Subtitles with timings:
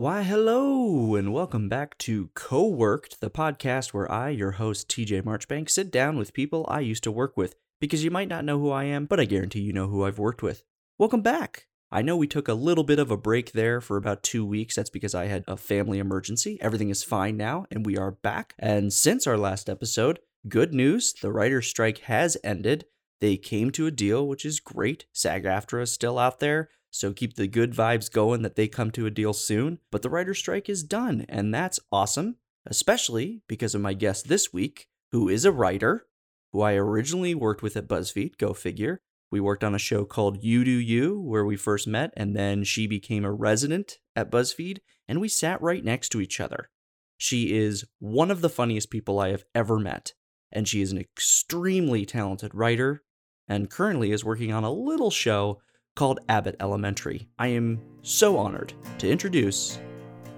[0.00, 5.68] Why, hello, and welcome back to Co-Worked, the podcast where I, your host TJ Marchbank,
[5.68, 8.70] sit down with people I used to work with because you might not know who
[8.70, 10.64] I am, but I guarantee you know who I've worked with.
[10.96, 11.66] Welcome back.
[11.92, 14.74] I know we took a little bit of a break there for about two weeks.
[14.74, 16.56] That's because I had a family emergency.
[16.62, 18.54] Everything is fine now, and we are back.
[18.58, 22.86] And since our last episode, good news the writer's strike has ended.
[23.20, 25.04] They came to a deal, which is great.
[25.12, 26.70] SAG AFTRA is still out there.
[26.90, 29.78] So keep the good vibes going that they come to a deal soon.
[29.90, 34.52] But the writer's strike is done, and that's awesome, especially because of my guest this
[34.52, 36.06] week, who is a writer,
[36.52, 39.00] who I originally worked with at BuzzFeed, go figure.
[39.30, 42.64] We worked on a show called You Do You, where we first met, and then
[42.64, 46.70] she became a resident at BuzzFeed, and we sat right next to each other.
[47.16, 50.14] She is one of the funniest people I have ever met,
[50.50, 53.04] and she is an extremely talented writer,
[53.46, 55.60] and currently is working on a little show
[55.96, 57.28] called Abbott Elementary.
[57.38, 59.78] I am so honored to introduce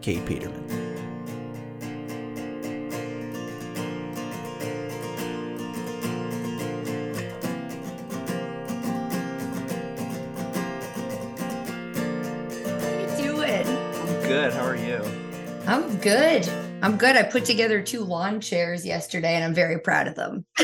[0.01, 0.69] Kate Peterman.
[12.65, 13.67] How you doing?
[13.67, 14.53] I'm good.
[14.53, 15.01] How are you?
[15.67, 16.49] I'm good.
[16.83, 17.15] I'm good.
[17.15, 20.45] I put together two lawn chairs yesterday and I'm very proud of them.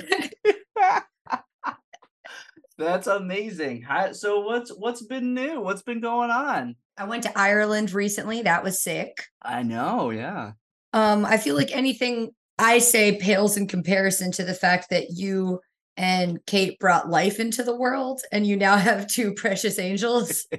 [2.79, 3.83] That's amazing.
[3.83, 5.61] How, so what's what's been new?
[5.61, 6.77] What's been going on?
[6.97, 8.43] I went to Ireland recently.
[8.43, 9.25] That was sick.
[9.43, 10.53] I know, yeah.
[10.93, 15.61] Um, I feel like anything I say pales in comparison to the fact that you
[15.97, 20.47] and Kate brought life into the world and you now have two precious angels.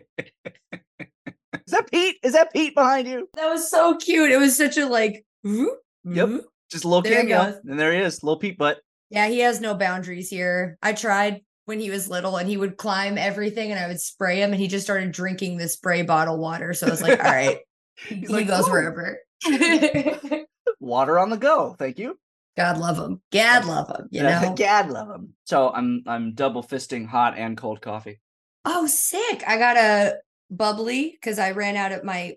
[0.74, 2.18] Is that Pete?
[2.24, 3.30] Is that Pete behind you?
[3.36, 4.32] that was so cute.
[4.32, 6.42] It was such a like, whoop, Yep.
[6.72, 7.60] Just a little There he cameo.
[7.64, 8.80] And there he is, little Pete butt.
[9.10, 10.78] Yeah, he has no boundaries here.
[10.82, 14.42] I tried when he was little and he would climb everything and I would spray
[14.42, 16.74] him and he just started drinking the spray bottle water.
[16.74, 17.60] So I was like, all right,
[18.08, 19.20] he like, goes "Oh." wherever.
[20.80, 21.76] Water on the go.
[21.78, 22.18] Thank you.
[22.58, 23.22] God love him.
[23.32, 24.54] Gad love him, you know?
[24.58, 25.34] Gad love him.
[25.46, 28.20] So I'm I'm double fisting hot and cold coffee.
[28.66, 29.44] oh, sick.
[29.48, 30.16] I got a
[30.50, 32.36] bubbly because I ran out of my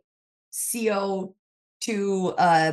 [0.53, 1.33] CO2
[2.37, 2.73] uh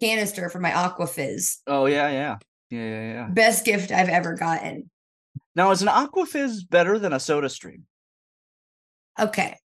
[0.00, 1.58] canister for my Aquafizz.
[1.66, 2.36] Oh yeah, yeah.
[2.70, 3.28] Yeah, yeah, yeah.
[3.28, 4.90] Best gift I've ever gotten.
[5.54, 7.84] Now is an Aquafizz better than a soda stream?
[9.18, 9.56] Okay.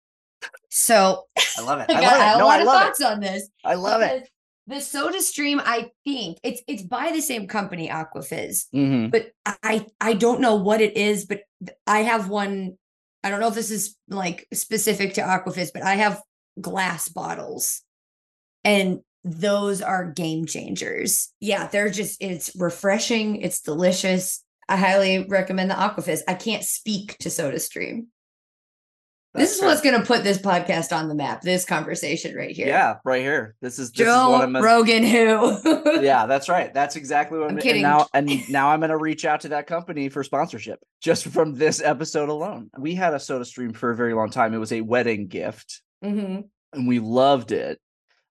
[0.70, 1.24] So
[1.58, 1.90] I love it.
[1.90, 2.38] I I got love a it.
[2.40, 3.50] No, lot I of thoughts on this.
[3.64, 4.30] I love it.
[4.68, 9.86] The Soda Stream, I think it's it's by the same company, Aquafizz, hmm but I
[10.02, 11.42] I don't know what it is, but
[11.88, 12.78] I have one.
[13.24, 16.22] I don't know if this is like specific to Aquafizz, but I have
[16.60, 17.82] glass bottles,
[18.66, 21.32] and those are game changers.
[21.40, 24.44] Yeah, they're just it's refreshing, it's delicious.
[24.70, 26.22] I highly recommend the Aquafizz.
[26.28, 28.08] I can't speak to SodaStream.
[29.34, 31.42] This is what's going to put this podcast on the map.
[31.42, 32.66] This conversation right here.
[32.68, 33.56] Yeah, right here.
[33.62, 34.56] This is this is Joe I'm.
[34.56, 36.02] Rogan, who?
[36.02, 36.74] yeah, that's right.
[36.74, 37.86] That's exactly what I'm I'm, kidding.
[37.86, 41.54] And now and now I'm gonna reach out to that company for sponsorship just from
[41.54, 42.72] this episode alone.
[42.80, 44.56] We had a soda stream for a very long time.
[44.56, 46.46] It was a wedding gift Mhm.
[46.74, 47.80] and we loved it.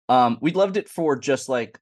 [0.08, 1.78] Um, we loved it for just like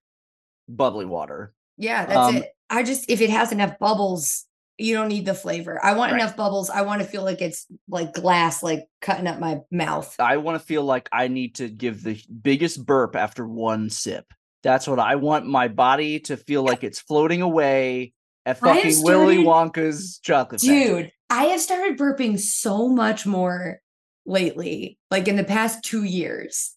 [0.69, 1.55] bubbly water.
[1.79, 2.54] Yeah, that's Um, it.
[2.71, 4.47] I just if it has enough bubbles,
[4.79, 5.83] you don't need the flavor.
[5.85, 6.21] I want Right.
[6.21, 6.71] enough bubbles.
[6.71, 10.15] I want to feel like it's like glass, like cutting up my mouth.
[10.19, 14.27] I want to feel like I need to give the biggest burp after one sip.
[14.63, 18.15] That's what I want my body to feel like it's floating away
[18.47, 20.85] at fucking Willy Wonka's chocolate factory.
[20.85, 23.81] Dude, I have started burping so much more
[24.27, 26.75] lately, like in the past two years.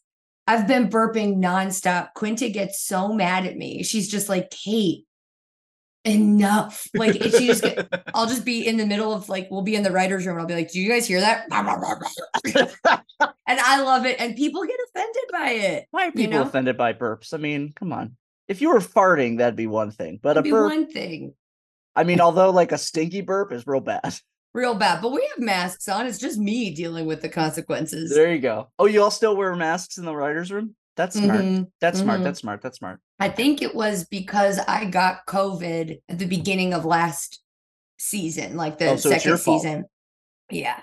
[0.48, 2.14] I've been burping nonstop.
[2.14, 3.84] Quinta gets so mad at me.
[3.84, 5.06] She's just like, Kate,
[6.08, 6.88] enough.
[6.94, 9.76] Like if she just get, I'll just be in the middle of like, we'll be
[9.76, 11.46] in the writer's room and I'll be like, Do you guys hear that?
[12.46, 14.20] and I love it.
[14.20, 15.88] And people get offended by it.
[15.92, 16.42] Why are you people know?
[16.44, 17.34] offended by burps?
[17.34, 18.16] I mean, come on.
[18.48, 20.20] If you were farting, that'd be one thing.
[20.22, 21.34] But It'd a be burp, one thing.
[21.96, 24.16] I mean, although like a stinky burp is real bad.
[24.54, 25.04] Real bad.
[25.04, 26.08] But we have masks on.
[26.08, 28.16] It's just me dealing with the consequences.
[28.16, 28.70] There you go.
[28.80, 30.74] Oh, you all still wear masks in the writer's room?
[30.98, 31.46] That's smart.
[31.46, 31.72] Mhm.
[31.80, 32.20] That's smart.
[32.20, 32.24] mhm.
[32.26, 32.62] That's smart.
[32.62, 33.00] That's smart.
[33.20, 37.42] I think it was because I got COVID at the beginning of last
[37.98, 39.62] season, like the Oh, so second your fault.
[39.62, 39.86] season.
[40.52, 40.82] Yeah.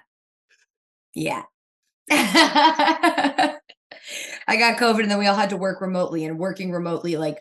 [1.14, 1.42] Yeah.
[2.10, 3.58] I
[4.58, 7.38] got COVID and then we all had to work remotely and working remotely like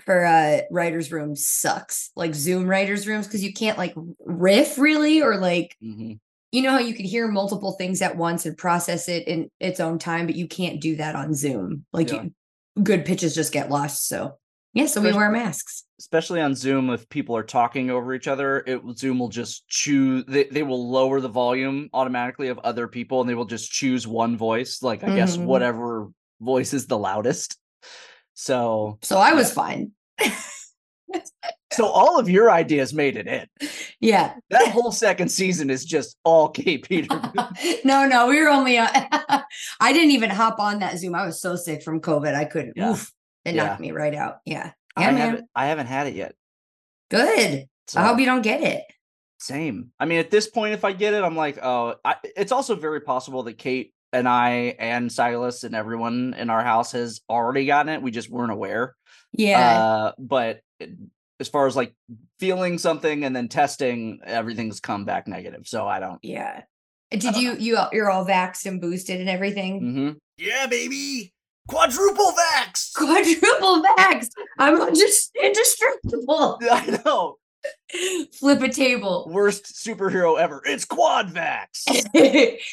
[0.00, 2.10] for uh writers room sucks.
[2.16, 3.94] Like Zoom writers rooms because you can't like
[4.24, 6.18] riff really or like Mhm.
[6.52, 9.80] You know how you can hear multiple things at once and process it in its
[9.80, 11.84] own time, but you can't do that on Zoom.
[11.92, 12.22] Like Yeah.
[12.24, 14.08] you, good pitches just get lost.
[14.08, 14.38] So
[14.74, 15.84] yeah, so we wear masks.
[15.98, 20.24] Especially on Zoom, if people are talking over each other, it Zoom will just choose.
[20.28, 24.06] They, they will lower the volume automatically of other people, and they will just choose
[24.06, 24.82] one voice.
[24.82, 25.44] Like I guess Mhm.
[25.44, 26.08] whatever
[26.40, 27.58] voice is the loudest.
[28.34, 29.92] So So I was fine.
[31.72, 33.46] so all of your ideas made it in.
[34.00, 34.34] Yeah.
[34.50, 37.08] That whole second season is just all Kate Peter.
[37.84, 38.78] no, no, we were only.
[38.78, 38.88] Uh,
[39.80, 41.14] I didn't even hop on that Zoom.
[41.14, 42.34] I was so sick from COVID.
[42.34, 42.74] I couldn't.
[42.76, 42.90] Yeah.
[42.92, 43.12] Oof,
[43.44, 43.66] it Yeah.
[43.66, 44.38] knocked me right out.
[44.44, 44.72] Yeah.
[44.96, 45.16] I Yeah, man.
[45.20, 46.34] haven't I haven't had it yet.
[47.10, 47.66] Good.
[47.86, 48.82] So I hope you don't get it.
[49.40, 49.92] same.
[49.98, 52.74] I mean, at this point, if I get it, I'm like, oh, I, it's also
[52.74, 57.64] very possible that Kate and I and Silas and everyone in our house has already
[57.66, 58.02] gotten it.
[58.02, 58.94] We just weren't aware.
[59.32, 59.60] Yeah.
[59.82, 60.60] Uh, but
[61.40, 61.94] as far as like
[62.40, 65.66] feeling something and then testing, everything's come back negative.
[65.68, 66.18] So I don't.
[66.22, 66.62] yeah.
[67.10, 69.80] Did don't you you all- you're all vaxxed and boosted and everything?
[69.80, 70.16] Mhm.
[70.36, 71.32] Yeah, baby.
[71.68, 72.92] Quadruple vax.
[72.94, 74.28] Quadruple vax.
[74.58, 76.58] I'm just indestructible.
[76.70, 77.36] I know.
[78.38, 79.28] Flip a table.
[79.30, 80.62] Worst superhero ever.
[80.64, 81.86] It's quad vax.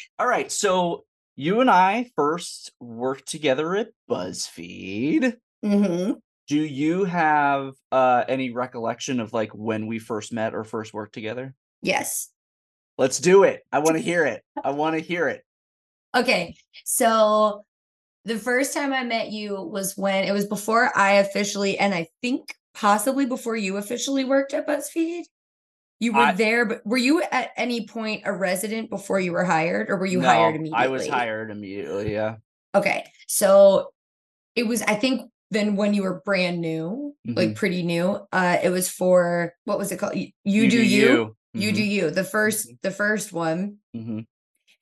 [0.18, 0.50] All right.
[0.52, 1.04] So
[1.34, 5.36] you and I first worked together at BuzzFeed.
[5.62, 6.12] hmm
[6.48, 11.12] Do you have uh, any recollection of like when we first met or first worked
[11.12, 11.54] together?
[11.82, 12.30] Yes.
[12.98, 13.62] Let's do it.
[13.72, 14.42] I want to hear it.
[14.62, 15.42] I want to hear it.
[16.14, 16.56] Okay.
[16.84, 17.64] So
[18.24, 22.08] the first time I met you was when it was before I officially, and I
[22.22, 25.22] think possibly before you officially worked at BuzzFeed.
[25.98, 29.44] You were I- there, but were you at any point a resident before you were
[29.44, 30.84] hired, or were you hired No, immediately?
[30.84, 32.12] I was hired immediately.
[32.12, 32.36] Yeah.
[32.74, 33.06] Okay.
[33.26, 33.92] So
[34.54, 38.70] it was, I think then when you were brand new, like pretty new, uh, it
[38.70, 40.16] was for what was it called?
[40.16, 41.36] You, you, do you.
[41.54, 42.10] You do you.
[42.10, 43.78] The 1st the first one.
[43.94, 44.20] hmm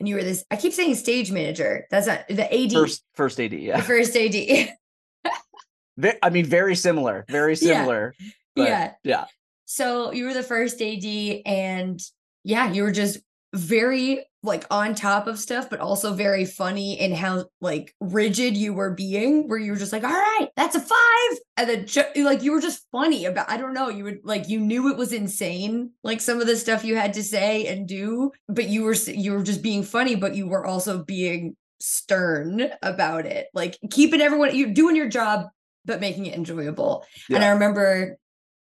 [0.00, 1.86] And you were this, I keep saying stage manager.
[1.90, 2.72] That's not the AD.
[2.72, 3.50] First, first AD.
[3.52, 3.80] the Yeah.
[3.80, 4.34] first AD.
[6.22, 7.24] I mean, very similar.
[7.28, 7.56] Very Yeah.
[7.78, 8.14] similar.
[8.56, 8.92] but yeah.
[9.04, 9.24] Yeah.
[9.66, 12.00] So you were the first AD and
[12.42, 13.18] yeah, you were just
[13.54, 18.74] very like on top of stuff, but also very funny in how like rigid you
[18.74, 21.38] were being, where you were just like, all right, that's a five.
[21.56, 24.48] And then ju- like you were just funny about, I don't know, you would like,
[24.48, 27.88] you knew it was insane, like some of the stuff you had to say and
[27.88, 32.68] do, but you were, you were just being funny, but you were also being stern
[32.82, 35.46] about it, like keeping everyone, you're doing your job,
[35.86, 37.04] but making it enjoyable.
[37.30, 37.52] And I Yeah.
[37.54, 38.18] remember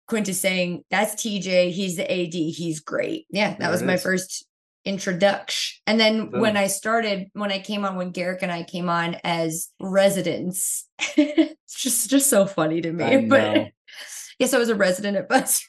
[0.08, 1.72] Quinta's saying, That's TJ.
[1.72, 2.34] He's the AD.
[2.34, 3.26] He's great.
[3.30, 4.04] Yeah, that There was my is.
[4.04, 4.46] first
[4.86, 5.82] introduction.
[5.88, 9.18] And then when I started, when I came on, when Garrick and I came on
[9.24, 10.88] as residents,
[11.18, 13.04] it's just just so funny to me.
[13.04, 13.68] I but know.
[14.40, 15.64] yes, I was a resident at Buzz.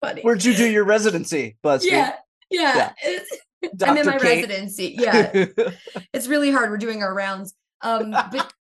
[0.00, 0.22] funny.
[0.22, 1.84] Where'd you do your residency, BuzzFeed?
[1.90, 2.14] yeah,
[2.50, 2.92] yeah.
[3.02, 3.68] Yeah.
[3.82, 4.48] I'm in my Kate?
[4.48, 4.96] residency.
[4.98, 5.46] Yeah
[6.12, 6.70] it's really hard.
[6.70, 7.54] We're doing our rounds.
[7.82, 8.52] Um, but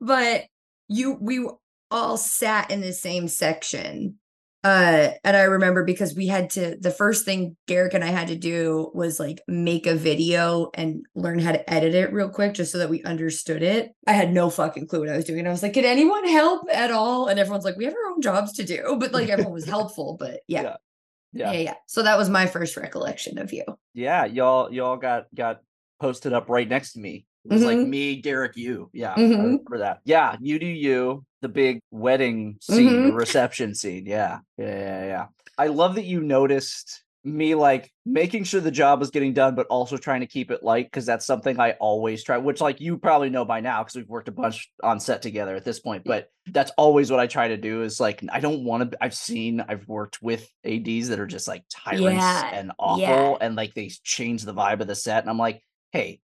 [0.00, 0.44] but
[0.88, 1.46] you we
[1.90, 4.18] all sat in the same section.
[4.62, 8.28] Uh, and I remember because we had to the first thing Garrick and I had
[8.28, 12.52] to do was like make a video and learn how to edit it real quick
[12.52, 13.92] just so that we understood it.
[14.06, 15.46] I had no fucking clue what I was doing.
[15.46, 17.28] I was like, can anyone help at all?
[17.28, 20.16] And everyone's like, we have our own jobs to do, but like everyone was helpful.
[20.18, 20.62] But yeah.
[20.62, 20.76] Yeah.
[21.32, 21.52] Yeah.
[21.52, 21.58] yeah.
[21.60, 23.64] yeah, So that was my first recollection of you.
[23.94, 25.60] yeah y'all y'all got got
[26.00, 27.88] posted up right next to me it was like Mhm.
[27.88, 29.42] me Garrick you yeah I Mhm.
[29.42, 33.14] remember that yeah you do you the big wedding scene the Mhm.
[33.16, 35.26] reception scene yeah yeah yeah yeah
[35.56, 39.66] i love that you noticed me like making sure the job was getting done but
[39.68, 42.96] also trying to keep it light because that's something i always try which like you
[42.96, 46.02] probably know by now because we've worked a bunch on set together at this point
[46.04, 49.14] but that's always what i try to do is like i don't want to i've
[49.14, 53.36] seen i've worked with ads that are just like tyrants Yeah, and awful yeah.
[53.42, 55.62] and like they change the vibe of the set and i'm like
[55.92, 56.20] hey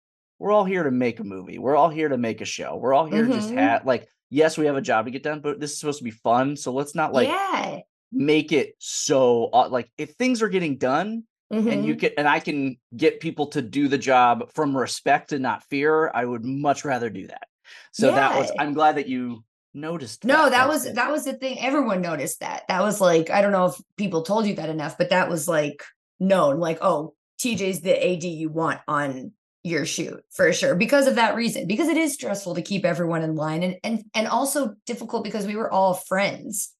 [0.40, 2.92] we're all here to make a movie we're all here to make a show we're
[2.94, 5.60] all here to just have like yes we have a job to get done but
[5.60, 7.78] this is supposed to be fun so let's not like yeah.
[8.10, 12.00] make it so like if things are getting done and you Mhm.
[12.00, 16.10] can and i can get people to do the job from respect and not fear
[16.14, 17.46] i would much rather do that
[17.92, 21.60] so that was i'm glad that you noticed No, that was that was the thing.
[21.60, 22.64] Everyone noticed that.
[22.66, 25.46] That was like, I don't know if people told you that enough, but that was
[25.46, 25.84] like
[26.18, 26.58] known.
[26.58, 29.30] Like, oh, TJ's the AD you want on
[29.62, 31.66] your shoot for sure because of that reason.
[31.66, 35.46] Because it is stressful to keep everyone in line and and and also difficult because
[35.46, 36.72] we were all friends.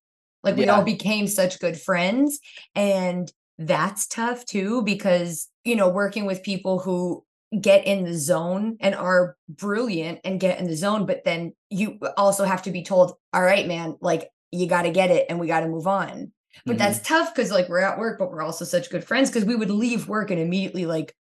[0.43, 0.77] Like we Yeah.
[0.77, 2.39] all became such good friends
[2.75, 7.23] and that's tough too because you know working with people who
[7.61, 11.99] get in the zone and are brilliant and get in the zone but then you
[12.17, 15.39] also have to be told all right man like you got to get it and
[15.39, 16.33] we got to move on
[16.65, 16.79] but Mhm.
[16.79, 19.57] that's tough because like we're at work but we're also such good friends because we
[19.57, 21.15] would leave work and immediately like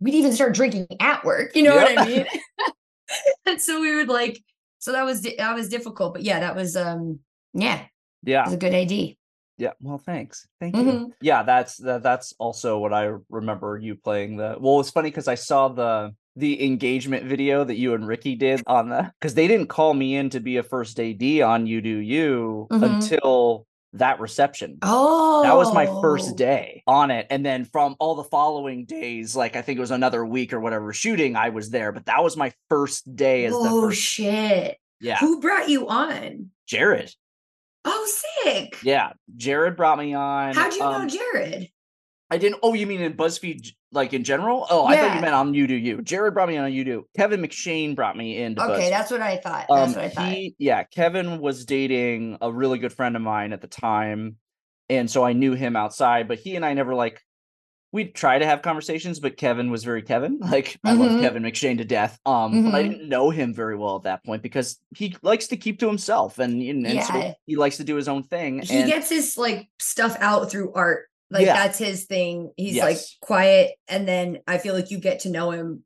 [0.00, 2.26] we'd even start drinking at work you know what i mean
[3.46, 4.42] and so we would like
[4.78, 7.18] so that was that was difficult but yeah that was um
[7.54, 7.84] yeah
[8.22, 8.42] Yeah.
[8.42, 8.92] it was a good ad
[9.58, 11.12] yeah well thanks thank you Mhm.
[11.20, 15.28] yeah that's that, that's also what i remember you playing the well it's funny because
[15.28, 19.48] i saw the the engagement video that you and Ricky did on the because they
[19.48, 22.84] didn't call me in to be a first AD on You Do You Mhm.
[22.84, 24.78] until that reception.
[24.82, 27.26] Oh, That was my first day on it.
[27.30, 30.60] And then from all the following days, like I think it was another week or
[30.60, 31.92] whatever shooting, I was there.
[31.92, 34.00] But that was my first day as the Oh first.
[34.02, 34.78] shit!
[35.00, 35.18] Yeah.
[35.18, 36.50] Who brought you on?
[36.66, 37.14] Jared.
[37.84, 38.78] Oh, sick!
[38.82, 39.12] Yeah.
[39.36, 40.54] Jared brought me on.
[40.54, 41.70] How'd you um, know Jared?
[42.30, 42.60] I didn't.
[42.62, 44.66] Oh, you mean in BuzzFeed, like in general?
[44.68, 46.02] Oh, I thought you meant on You Do You.
[46.02, 47.06] Jared brought me on You Do.
[47.16, 48.58] Kevin McShane brought me in.
[48.58, 48.90] Okay, BuzzFeed.
[48.90, 49.66] that's what I thought.
[49.68, 50.28] That's Um, what I thought.
[50.32, 54.36] he, yeah, Kevin was dating a really good friend of mine at the time,
[54.90, 56.28] and so I knew him outside.
[56.28, 57.22] But he and I never like
[57.90, 60.38] we'd try to have conversations, but Kevin was very Kevin.
[60.42, 61.20] Like I love Mhm.
[61.22, 62.18] Kevin McShane to death.
[62.26, 65.56] Um, but I didn't know him very well at that point because he likes to
[65.56, 67.32] keep to himself, and, and, and so Yeah.
[67.46, 68.60] he likes to do his own thing.
[68.60, 71.06] he and gets his like stuff out through art.
[71.30, 71.54] Like Yeah.
[71.54, 72.52] that's his thing.
[72.56, 75.84] He's like quiet, and then I feel like you get to know him.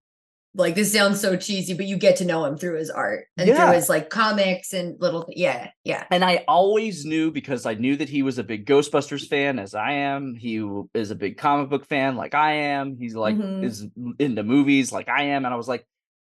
[0.55, 3.49] Like this sounds so cheesy, but you get to know him through his art and
[3.49, 3.65] Yeah.
[3.65, 5.25] through his like comics and little.
[5.31, 6.05] Yeah, yeah.
[6.11, 9.75] And I always knew because I knew that he was a big Ghostbusters fan, as
[9.75, 10.35] I am.
[10.35, 12.99] He is a big comic book fan, like I am.
[12.99, 13.65] He's like Mhm.
[13.65, 13.87] is
[14.19, 15.47] into movies, like I am.
[15.47, 15.87] And I was like,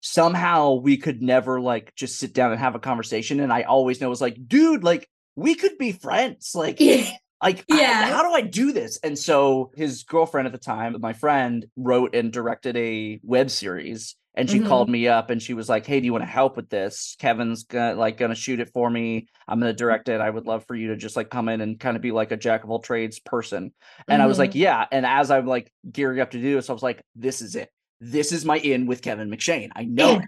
[0.01, 3.39] somehow we could never like just sit down and have a conversation.
[3.41, 6.53] And I always know it was like, dude, like we could be friends.
[6.55, 6.79] Like,
[7.43, 8.07] like I- Yeah.
[8.11, 8.99] how do I do this?
[9.02, 14.16] And so his girlfriend at the time, my friend, wrote and directed a web series.
[14.38, 14.66] And she Mhm.
[14.66, 17.16] called me up and she was like, "Hey, do you want to help with this?
[17.19, 19.28] Kevin's gonna like gonna shoot it for me.
[19.49, 20.21] I'm gonna direct it.
[20.21, 22.33] I would love for you to just like come in and kind of be like
[22.33, 23.73] a jack of all trades person."
[24.09, 26.75] And I was like, "Yeah." And as I'm like gearing up to do this, I
[26.75, 27.71] was like, "This is it.
[27.99, 29.71] This is my in with Kevin McShane.
[29.75, 30.19] I know Yeah.
[30.19, 30.25] it."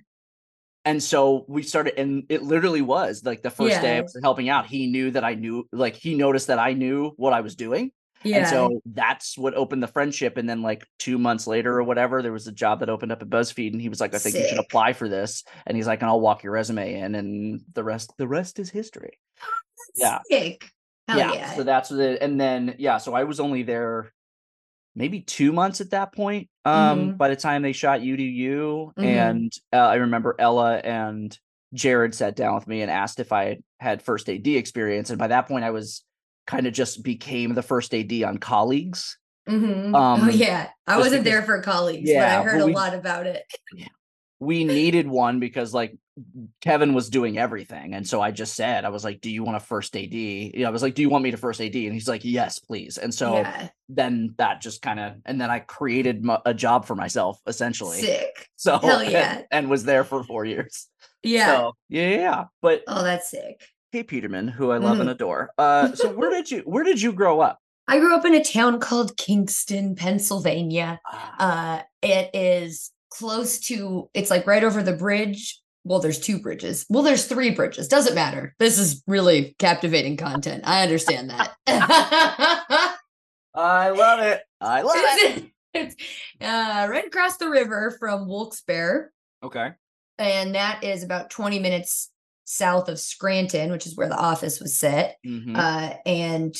[0.84, 4.48] And so we started, and it literally was like the first day I was helping
[4.48, 4.66] out.
[4.66, 7.90] He knew that I knew, like he noticed that I knew what I was doing,
[8.22, 8.38] yeah.
[8.38, 10.36] and so that's what opened the friendship.
[10.36, 13.22] And then like two months later or whatever, there was a job that opened up
[13.22, 15.86] at BuzzFeed, and he was like, "I think you should apply for this." And he's
[15.86, 19.18] like, "And I'll walk your resume in, and the rest, the rest is history."
[19.96, 20.20] yeah.
[20.30, 20.70] Sick.
[21.08, 21.54] Yeah, yeah.
[21.54, 22.22] So that's what it.
[22.22, 24.12] And then yeah, so I was only there
[24.94, 26.48] maybe two months at that point.
[26.64, 27.18] Um, Mhm.
[27.18, 29.04] by the time they shot You Do You, Mhm.
[29.04, 31.36] and uh, I remember Ella and
[31.72, 35.28] Jared sat down with me and asked if I had first AD experience, and by
[35.28, 36.04] that point I was
[36.46, 39.18] kind of just became the first AD on colleagues.
[39.48, 39.94] Mhm.
[39.94, 40.68] um, oh yeah.
[40.86, 43.44] I wasn't there for colleagues, Yeah, but I heard but a lot about it.
[44.40, 45.96] We needed one because like
[46.60, 49.56] Kevin was doing everything, and so I just said I was like, "Do you want
[49.56, 51.92] a first AD?" Yeah, I was like, "Do you want me to first AD?" And
[51.92, 53.68] he's like, "Yes, please." And so yeah.
[53.88, 58.00] then that just kind of and then I created my, a job for myself essentially.
[58.00, 58.48] Sick.
[58.56, 59.42] So Hell and- yeah.
[59.52, 60.88] and, was there for four years.
[61.22, 61.46] Yeah.
[61.46, 62.44] So yeah.
[62.62, 63.60] But oh, that's sick.
[63.92, 65.02] hey, Peterman, who I love Mm.
[65.02, 65.50] and adore.
[65.58, 67.58] Uh, so where did you where did you grow up?
[67.86, 71.00] I grew up in a town called Kingston, Pennsylvania.
[71.06, 75.60] Ah, Uh, it is close to, it's like right over the bridge.
[75.84, 76.84] Well, there's two bridges.
[76.90, 77.88] Well, there's three bridges.
[77.88, 78.54] Doesn't matter.
[78.58, 80.64] This is really captivating content.
[80.66, 81.54] I understand that.
[83.54, 84.42] I love it.
[84.60, 85.50] I love it.
[85.74, 85.96] it's
[86.40, 89.10] uh, right across the river from Wilkes-Barre.
[89.42, 89.70] Okay.
[90.18, 92.10] And that is about 20 minutes
[92.44, 95.16] south of Scranton, which is where the office was set.
[95.26, 95.56] Mhm.
[95.56, 96.54] Uh, and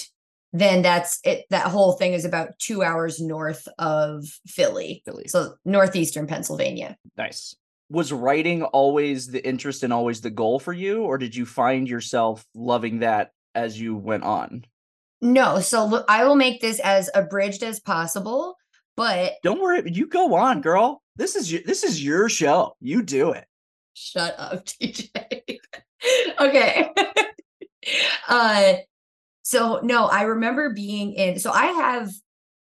[0.52, 1.45] then that's it.
[1.50, 5.02] That whole thing is about two hours north of Philly.
[5.05, 5.28] Philly.
[5.28, 6.97] So northeastern Pennsylvania.
[7.17, 7.55] Nice.
[7.90, 11.88] Was writing always the interest and always the goal for you, or did you find
[11.88, 14.64] yourself loving that as you went on?
[15.21, 18.57] No, so look, I will make this as abridged as possible,
[18.97, 21.02] but Don't worry, you go on, girl.
[21.17, 22.76] This is your, this is your show.
[22.81, 23.45] You do it.
[23.95, 25.59] shut up, TJ.
[26.40, 26.90] okay.
[28.28, 28.75] uh
[29.49, 32.11] so no, I remember being in so I have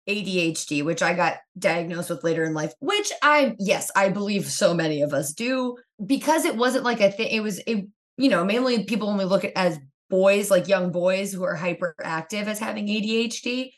[0.08, 4.72] ADHD, which I got diagnosed with later in life, which I yes, I believe so
[4.72, 7.26] many of us do because it wasn't like a thing.
[7.32, 11.32] It was it, you know, mainly people only look at as boys, like young boys
[11.32, 13.72] who are hyperactive as having ADHD.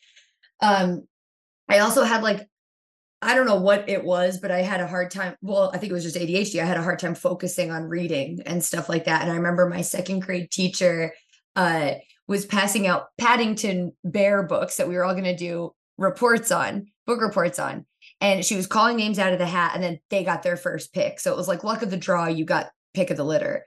[0.60, 1.08] Um,
[1.66, 2.46] I also had like
[3.22, 5.34] I don't know what it was, but I had a hard time.
[5.40, 6.60] Well, I think it was just ADHD.
[6.60, 9.22] I had a hard time focusing on reading and stuff like that.
[9.22, 11.14] And I remember my second grade teacher
[11.56, 11.94] uh,
[12.28, 16.86] was passing out Paddington Bear books that we were all going to do reports on,
[17.06, 17.86] book reports on.
[18.20, 20.92] And she was calling names out of the hat, and then they got their first
[20.92, 21.18] pick.
[21.18, 23.64] So it was like luck of the draw, you got pick of the litter.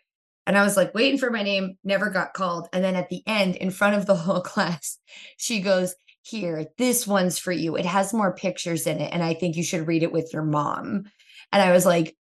[0.48, 2.68] And I was like waiting for my name, never got called.
[2.74, 4.98] And then at the end, in front of the whole class,
[5.38, 7.76] she goes, Here, this one's for you.
[7.76, 9.14] It has more pictures in it.
[9.14, 11.06] And I think you should read it with your mom.
[11.52, 12.16] And I was like,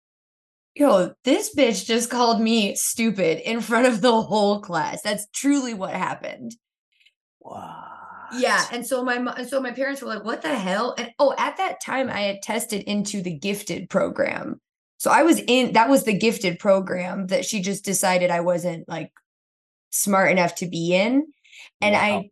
[0.78, 5.02] Yo, this bitch just called me stupid in front of the whole class.
[5.02, 6.52] That's truly what happened.
[7.40, 7.86] Wow.
[8.30, 11.34] Yeah, and so my and so my parents were like, "What the hell?" And oh,
[11.38, 14.60] at that time, I had tested into the gifted program,
[14.98, 18.88] So I was in that was the gifted program that she just decided I wasn't
[18.88, 19.12] like
[19.90, 21.26] smart enough to be in.
[21.80, 22.00] And Wow.
[22.00, 22.30] I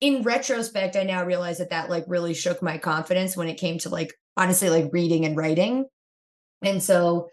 [0.00, 3.78] in retrospect I now realize that that like really shook my confidence when it came
[3.80, 5.86] to like honestly like reading and writing.
[6.62, 7.28] And so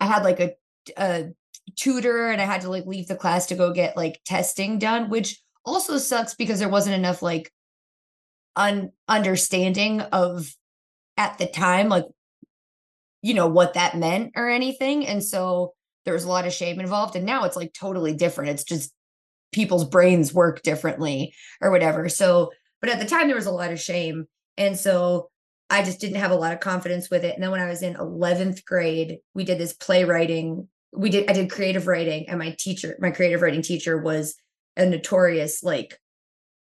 [0.00, 0.54] I had like a
[0.96, 1.30] a
[1.76, 5.08] tutor and I had to like leave the class to go get like testing done,
[5.08, 7.50] which also sucks because there wasn't enough like
[8.56, 10.54] un understanding of
[11.16, 12.04] at the time like
[13.22, 15.72] you know what that meant or anything and so
[16.04, 18.50] there was a lot of shame involved and now it's like totally different.
[18.50, 18.92] It's just
[19.52, 22.08] people's brains work differently or whatever.
[22.08, 25.30] So but at the time there was a lot of shame and so
[25.70, 27.34] i just didn't have a lot of confidence with it.
[27.34, 31.32] And then when i was in 11th grade we did this playwriting we did i
[31.32, 34.34] did creative writing and my teacher my creative writing teacher was
[34.76, 35.98] a notorious like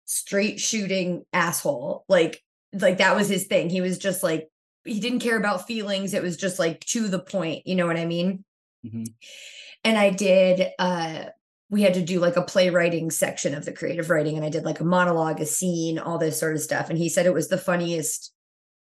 [0.06, 2.04] straight shooting asshole.
[2.08, 3.70] Like like that was his thing.
[3.70, 4.48] He was just like
[4.84, 6.14] he didn't care about feelings.
[6.14, 8.44] It was just like to the point you know what i mean?
[8.86, 9.06] Mhm.
[9.82, 11.24] and i did uh
[11.68, 14.64] we had to do like a playwriting section of the creative writing and i did
[14.64, 16.88] like a monologue a scene all this sort of stuff.
[16.88, 18.32] And he said it was the funniest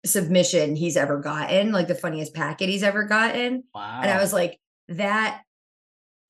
[0.05, 4.01] submission he's ever gotten like the funniest packet he's ever gotten Wow.
[4.03, 4.59] and I was like,
[4.89, 5.43] that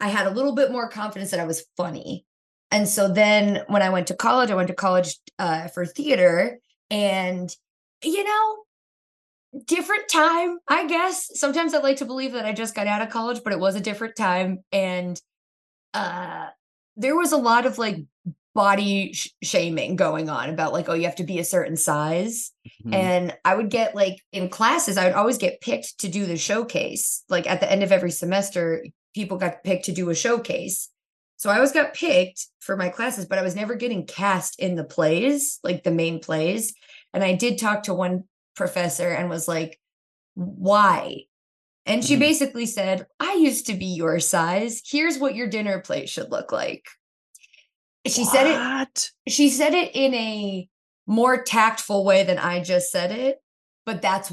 [0.01, 2.25] I had a little bit more confidence that I was funny.
[2.71, 6.59] And so then when I went to college, I went to college uh, for theater
[6.91, 7.55] and,
[8.03, 8.57] you know,
[9.67, 11.31] different time, I guess.
[11.39, 13.77] Sometimes I like to believe that I just got out of college, but it was
[13.77, 14.65] a different time.
[14.73, 15.21] And
[15.95, 16.47] uh,
[16.97, 17.99] there was a lot of like
[18.55, 22.53] body sh- shaming going on about like, oh, you have to be a certain size.
[22.87, 22.95] Mhm.
[22.95, 26.37] And I would get like in classes, I would always get picked to do the
[26.37, 27.25] showcase.
[27.29, 28.85] Like at the end of every semester,
[29.15, 30.89] people got picked to do a showcase.
[31.37, 34.77] So I always got picked for my classes, but I was never getting cast in
[34.77, 36.75] the plays, like the main plays.
[37.13, 38.25] And I did talk to one
[38.57, 39.79] professor and was like,
[40.35, 41.23] why?
[41.87, 42.21] And she Mhm.
[42.21, 44.81] basically said, I used to be your size.
[44.89, 46.87] Here's what your dinner plate should look like.
[48.07, 50.69] She said it she said it in a
[51.07, 53.39] more tactful way than I just said it,
[53.87, 54.33] but that's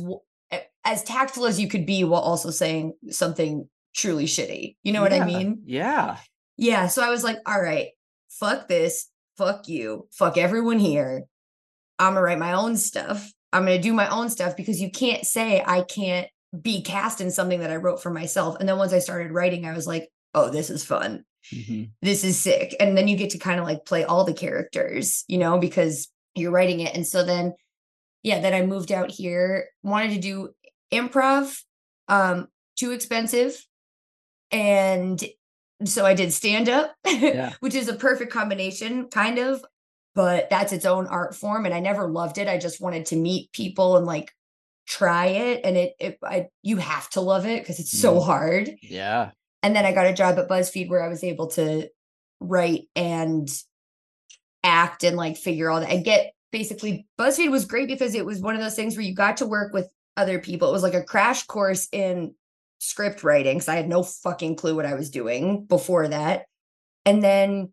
[0.84, 4.76] as tactful as you could be while also saying something truly shitty.
[4.84, 5.62] You know what I mean?
[5.66, 6.18] Yeah.
[6.58, 6.88] Yeah.
[6.88, 7.90] So I was like, all right,
[8.30, 11.24] fuck this, fuck you, fuck everyone here.
[12.00, 13.32] I'm gonna write my own stuff.
[13.54, 16.28] I'm gonna do my own stuff because you can't say I can't
[16.60, 18.58] be cast in something that I wrote for myself.
[18.60, 21.92] And then once I started writing, I was like, oh, this is fun Mhm.
[22.02, 25.24] this is sick and then you get to kind of like play all the characters
[25.28, 27.54] you know because you're writing it and so then
[28.24, 30.50] yeah then i moved out here wanted to do
[30.94, 31.62] improv
[32.08, 33.66] um too expensive
[34.52, 35.24] and
[35.86, 37.54] so i did stand up Yeah.
[37.60, 39.64] which is a perfect combination kind of
[40.14, 43.16] but that's its own art form and i never loved it i just wanted to
[43.16, 44.32] meet people and like
[44.88, 48.26] try it and it, it I, you have to love it because it's so Mhm.
[48.26, 49.32] hard Yeah.
[49.64, 51.90] And then I got a job at BuzzFeed where I was able to
[52.40, 53.50] write and
[54.64, 58.42] act and like figure all that and get basically BuzzFeed was great because it was
[58.42, 60.70] one of those things where you got to work with other people.
[60.70, 62.36] It was like a crash course in
[62.80, 66.46] script writing because I had no fucking clue what I was doing before that.
[67.06, 67.72] And then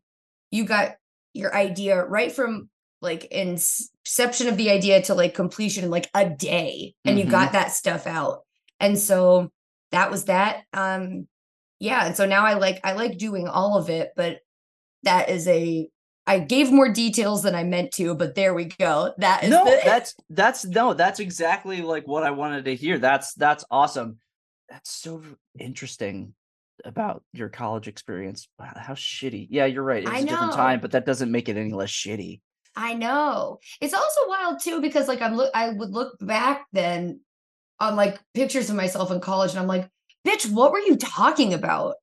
[0.51, 0.97] you got
[1.35, 2.69] your idea right from
[3.01, 7.25] like inception of the idea to like completion in like a day and Mhm.
[7.25, 8.41] you got that stuff out.
[8.81, 9.51] And so
[9.93, 10.65] that was that.
[10.73, 11.27] Um
[11.81, 14.41] yeah and so now i like i like doing all of it but
[15.03, 15.89] that is a
[16.27, 19.65] i gave more details than i meant to but there we go that is no,
[19.65, 22.99] the, that's that's no, that's exactly like what I wanted to hear.
[22.99, 24.19] That's that's awesome.
[24.69, 25.23] That's so
[25.59, 26.35] interesting
[26.85, 28.49] about your college experience.
[28.59, 29.49] Wow, how shitty.
[29.51, 30.03] Yeah, you're right.
[30.03, 32.41] It I was a different time, but that doesn't make it any less shitty.
[32.77, 37.21] i know it's also wild too because like i'm look i would look back then
[37.81, 39.89] on like pictures of myself in college and i'm like
[40.27, 41.95] bitch what were you talking about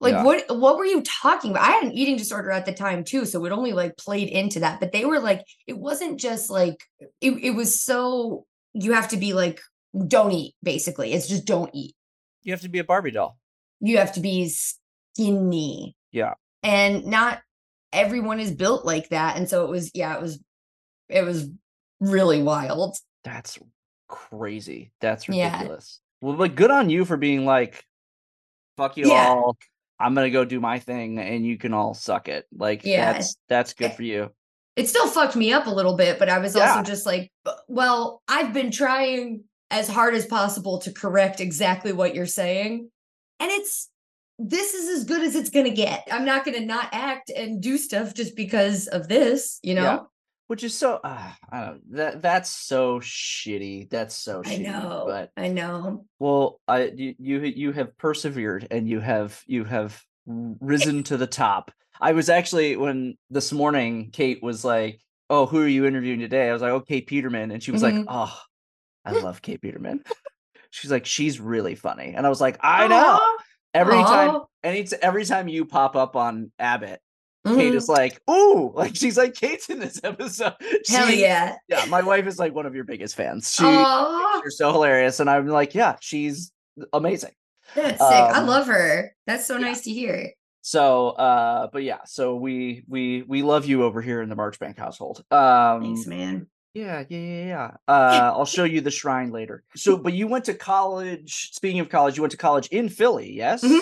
[0.00, 0.24] like Yeah.
[0.24, 3.24] what what were you talking about i had an eating disorder at the time too
[3.26, 6.76] so it only like played into that but they were like it wasn't just like
[7.20, 9.60] it, it was so you have to be like
[10.08, 11.94] don't eat basically it's just don't eat
[12.42, 13.38] You have to be a Barbie doll.
[13.80, 16.34] you have to be skinny Yeah.
[16.62, 17.40] and not
[17.92, 20.38] everyone is built like that and so it was yeah it was
[21.08, 21.48] it was
[22.00, 23.58] really wild That's
[24.08, 24.92] crazy.
[25.00, 26.00] That's ridiculous.
[26.22, 27.84] Well, but good on you for being like,
[28.78, 29.28] fuck you Yeah.
[29.28, 29.56] all.
[29.98, 32.46] I'm gonna go do my thing and you can all suck it.
[32.56, 33.12] Like Yeah.
[33.12, 34.30] that's that's good for you.
[34.74, 36.70] it still fucked me up a little bit but i was Yeah.
[36.70, 41.92] also just like uh, well i've been trying as hard as possible to correct exactly
[41.92, 42.90] what you're saying
[43.38, 43.90] and it's
[44.38, 47.28] this is as good as it's going to get i'm not going to not act
[47.28, 50.08] and do stuff just because of this you know.
[50.52, 53.88] Which is so uh, I don't that that's so shitty.
[53.88, 54.64] That's so I shitty.
[54.64, 55.04] know.
[55.06, 56.04] But I know.
[56.18, 61.72] well, I you you have persevered and you have you have risen to the top.
[62.02, 66.50] I was actually when this morning Kate was like, "Oh, who are you interviewing today?"
[66.50, 68.04] I was like, "Oh, Kate Peterman," and she was like, Mhm.
[68.08, 68.38] "Oh,
[69.06, 70.04] I love Kate Peterman."
[70.70, 73.18] She's like, "She's really funny," and I was like, "I know."
[73.72, 74.44] Every time, aw.
[74.62, 77.00] any every time you pop up on Abbott,
[77.46, 77.76] Kate Mhm.
[77.76, 80.54] is like, "Ooh!" Like she's like, "Kate's in this episode."
[80.88, 81.56] Hell yeah.
[81.68, 83.52] yeah, my wife is like one of your biggest fans.
[83.52, 86.52] She you're so hilarious, and I'm like, yeah, she's
[86.92, 87.32] amazing.
[87.74, 88.00] that's sick.
[88.00, 89.14] I um, love her.
[89.26, 89.66] That's so yeah.
[89.66, 90.30] nice to hear.
[90.64, 94.78] So, uh, but yeah, so we we we love you over here in the Marchbank
[94.78, 95.24] household.
[95.32, 96.46] Um, Thanks, man.
[96.74, 97.70] yeah, yeah, yeah, yeah.
[97.88, 99.64] Uh, I'll show you the shrine later.
[99.74, 101.50] So, but you went to college.
[101.52, 103.64] Speaking of college, you went to college in Philly, yes?
[103.64, 103.80] Mhm.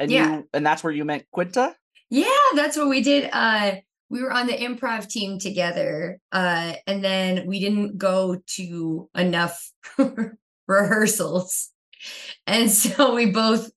[0.00, 0.36] And Yeah.
[0.38, 1.76] you and that's where you met Quinta.
[2.10, 3.28] Yeah, that's what we did.
[3.32, 3.76] Uh,
[4.10, 9.70] we were on the improv team together, uh, and then we didn't go to enough
[10.68, 11.70] rehearsals,
[12.46, 13.70] and so we both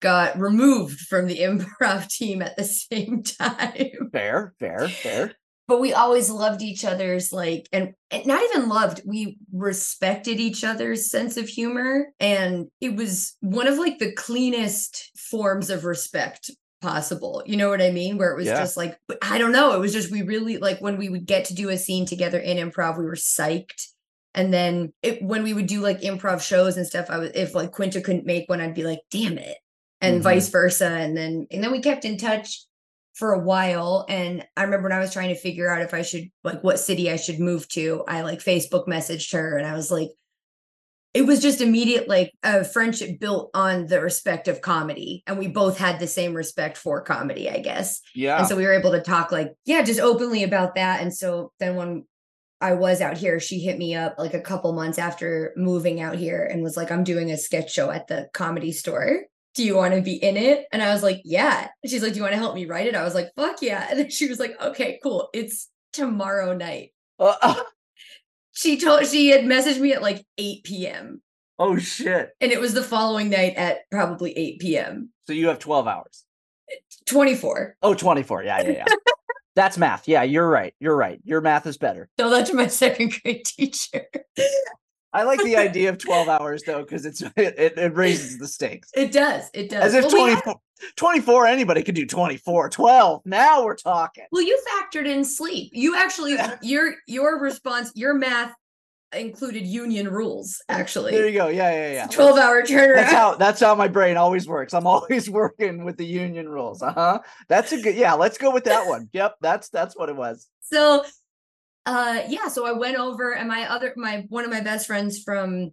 [0.00, 4.10] got removed from the improv team at the same time.
[4.12, 5.32] Fair, fair, fair.
[5.66, 9.02] But we always loved each other's like, and, and not even loved.
[9.04, 15.10] We respected each other's sense of humor, and it was one of like the cleanest
[15.30, 17.42] forms of respect possible.
[17.46, 18.18] You know what I mean?
[18.18, 18.58] Where it was Yeah.
[18.60, 19.72] just like, I don't know.
[19.74, 22.38] It was just we really like when we would get to do a scene together
[22.38, 23.86] in improv, we were psyched.
[24.34, 27.54] And then it, when we would do like improv shows and stuff, I was if
[27.54, 29.56] like Quinta couldn't make one, I'd be like, damn it,
[30.00, 30.24] and Mhm.
[30.24, 30.86] vice versa.
[30.88, 32.64] And then and then we kept in touch
[33.14, 34.06] for a while.
[34.08, 36.78] And I remember when I was trying to figure out if I should like what
[36.78, 40.10] city I should move to, I like Facebook messaged her and I was like,
[41.14, 45.22] it was just immediate like a friendship built on the respect of comedy.
[45.26, 48.00] And we both had the same respect for comedy, I guess.
[48.14, 48.38] Yeah.
[48.38, 51.00] And so we were able to talk like, yeah, just openly about that.
[51.00, 52.04] And so then when
[52.60, 56.16] I was out here, she hit me up like a couple months after moving out
[56.16, 59.22] here and was like, I'm doing a sketch show at the comedy store.
[59.54, 60.66] Do you want to be in it?
[60.72, 61.68] And I was like, yeah.
[61.86, 62.94] She's like, Do you want to help me write it?
[62.94, 63.86] I was like, fuck yeah.
[63.90, 65.30] And then she was like, okay, cool.
[65.32, 66.92] It's tomorrow night.
[67.18, 67.54] Uh,
[68.58, 71.22] She told she had messaged me at like 8 p.m.
[71.60, 72.30] oh shit.
[72.40, 75.10] And it was the following night at probably 8 p.m.
[75.28, 76.24] So you have 12 hours.
[77.06, 77.76] 24.
[77.82, 78.42] Oh, 24.
[78.42, 78.84] Yeah, yeah, yeah.
[79.54, 80.08] That's math.
[80.08, 80.74] Yeah, you're right.
[80.80, 81.20] You're right.
[81.22, 82.08] Your math is better.
[82.18, 84.06] Tell that to my second grade teacher.
[85.12, 88.90] I like the idea of 12 hours though, because it's it, it raises the stakes.
[88.94, 89.48] It does.
[89.54, 89.82] It does.
[89.82, 90.60] As if Well, we had- 24,
[90.96, 92.68] 24, anybody could do 24.
[92.70, 93.22] 12.
[93.26, 94.24] Now we're talking.
[94.30, 95.70] Well, you factored in sleep.
[95.74, 98.54] You actually your your response, your math
[99.14, 101.12] included union rules, actually.
[101.12, 101.48] There you go.
[101.48, 102.06] Yeah, yeah, yeah.
[102.08, 102.94] 12 hour turnaround.
[102.96, 104.74] That's how that's how my brain always works.
[104.74, 106.82] I'm always working with the union rules.
[106.82, 107.18] Uh-huh.
[107.48, 109.08] That's a good yeah, let's go with that one.
[109.12, 110.48] Yep, that's that's what it was.
[110.60, 111.04] so
[111.88, 115.22] uh yeah, so I went over and my other my one of my best friends
[115.22, 115.70] from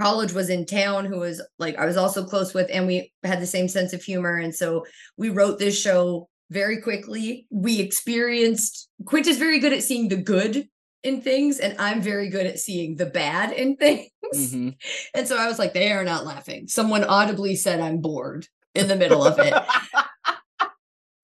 [0.00, 3.40] college was in town who was like I was also close with and we had
[3.40, 4.84] the same sense of humor and so
[5.16, 7.46] we wrote this show very quickly.
[7.50, 10.68] We experienced Quinta is very good at seeing the good
[11.02, 14.10] in things and I'm very good at seeing the bad in things.
[14.34, 14.76] Mhm.
[15.14, 16.68] And so I was like, they are not laughing.
[16.68, 19.54] Someone audibly said, I'm bored in the middle of it.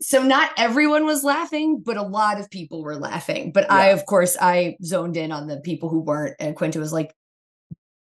[0.07, 3.53] so not everyone was laughing, but a lot of people were laughing.
[3.53, 6.37] But I, of course, I zoned in on the people who weren't.
[6.39, 7.15] And Quinta was like,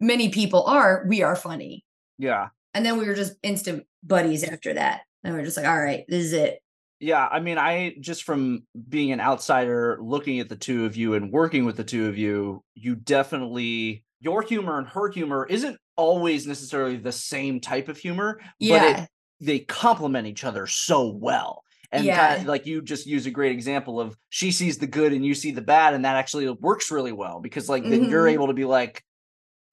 [0.02, 1.86] many people are, we are funny.
[2.18, 2.50] yeah.
[2.74, 5.02] And then we were just instant buddies after that.
[5.24, 6.60] And we are just like, all right, this is it.
[7.00, 11.13] Yeah, I mean, I just from being an outsider looking at the two of you
[11.13, 15.78] and working with the two of you, you definitely your humor and her humor isn't
[15.96, 19.04] always necessarily the same type of humor, but Yeah.
[19.04, 21.62] it they complement each other so well.
[21.93, 22.36] And Yeah.
[22.38, 25.34] kinda, like you just use a great example of she sees the good and you
[25.36, 28.34] see the bad, and that actually works really well because like then you're Mhm.
[28.34, 29.03] able to be like,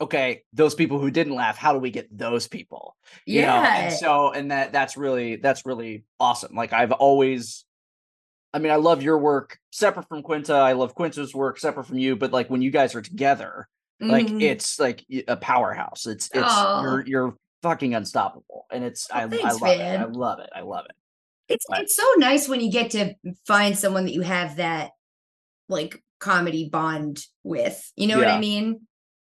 [0.00, 2.96] okay, those people who didn't laugh, how do we get those people?
[3.26, 3.72] you know yeah.
[3.74, 7.64] and so and that that's really that's really awesome like i've always
[8.54, 11.98] i mean i love your work separate from quinta i love quinta's work separate from
[11.98, 13.68] you but like when you guys are together
[14.08, 14.40] like Mhm.
[14.42, 16.80] it's like a powerhouse it's it's Aw.
[16.82, 20.60] you're you're fucking unstoppable and it's I, I thanks, love it i love it i
[20.62, 20.96] love it
[21.50, 23.14] It's it's so nice when you get to
[23.46, 24.92] find someone that you have that
[25.68, 27.90] like comedy bond with.
[27.96, 28.80] You know what I mean?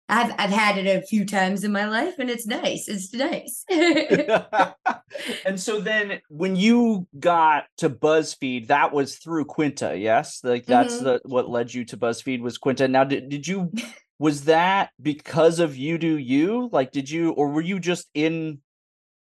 [0.08, 2.88] I've I've had it a few times in my life and it's nice.
[2.88, 3.66] It's nice.
[5.46, 10.42] and so then when you got to BuzzFeed, that was through Quinta, yes?
[10.44, 11.04] Like that's Mhm.
[11.04, 12.88] the what led you to BuzzFeed was Quinta.
[12.88, 13.72] Now did, did you
[14.20, 16.70] was that because of you do you?
[16.72, 18.60] Like did you or were you just in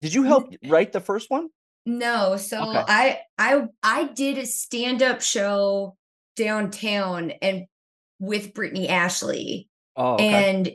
[0.01, 1.47] did you help write the first one?
[1.85, 2.83] No, so Okay.
[2.87, 5.95] I I I did a stand-up show
[6.35, 7.65] downtown and
[8.19, 9.69] with Brittany Ashley.
[9.95, 10.49] Oh, okay.
[10.49, 10.71] And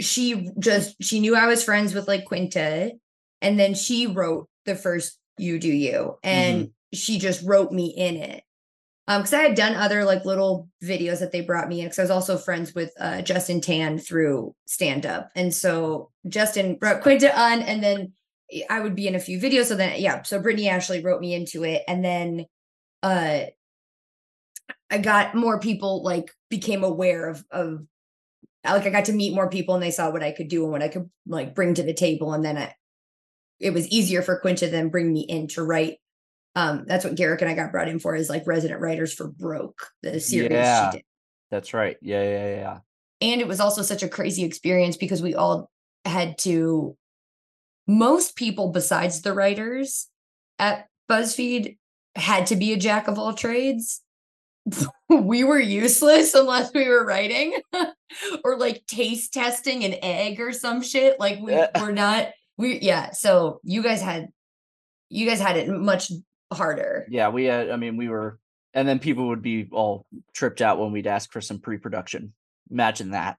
[0.00, 2.92] she just she knew I was friends with like Quinta.
[3.42, 6.18] And then she wrote the first You Do You.
[6.22, 6.70] And Mm-hmm.
[6.94, 8.42] she just wrote me in it.
[9.08, 11.98] Um, because I had done other like little videos that they brought me in because
[11.98, 15.30] I was also friends with uh Justin Tan through stand up.
[15.34, 18.12] And so Justin brought Quinta on, and then
[18.68, 19.66] I would be in a few videos.
[19.66, 22.46] So then yeah, so Brittany Ashley wrote me into it, and then
[23.02, 23.44] uh
[24.90, 27.80] I got more people like became aware of of
[28.64, 30.72] like I got to meet more people and they saw what I could do and
[30.72, 32.32] what I could like bring to the table.
[32.32, 32.74] And then I
[33.58, 35.98] it was easier for Quinta than bring me in to write.
[36.56, 39.28] Um, that's what Garrick and I got brought in for is like resident writers for
[39.28, 40.90] Broke, the series Yeah.
[40.90, 41.04] she did.
[41.50, 41.96] That's right.
[42.00, 42.78] Yeah, yeah, yeah, yeah.
[43.20, 45.70] And it was also such a crazy experience because we all
[46.04, 46.96] had to
[47.86, 50.08] most people besides the writers
[50.58, 51.76] at BuzzFeed
[52.16, 54.02] had to be a jack of all trades.
[55.08, 57.54] we were useless unless we were writing
[58.44, 61.18] or like taste testing an egg or some shit.
[61.18, 61.82] Like we Yeah.
[61.82, 63.12] were not we yeah.
[63.12, 64.28] So you guys had
[65.08, 66.12] you guys had it much
[66.52, 67.06] harder.
[67.10, 67.70] Yeah, we had.
[67.70, 68.38] I mean, we were,
[68.74, 72.32] and then people would be all tripped out when we'd ask for some pre-production.
[72.70, 73.36] Imagine that.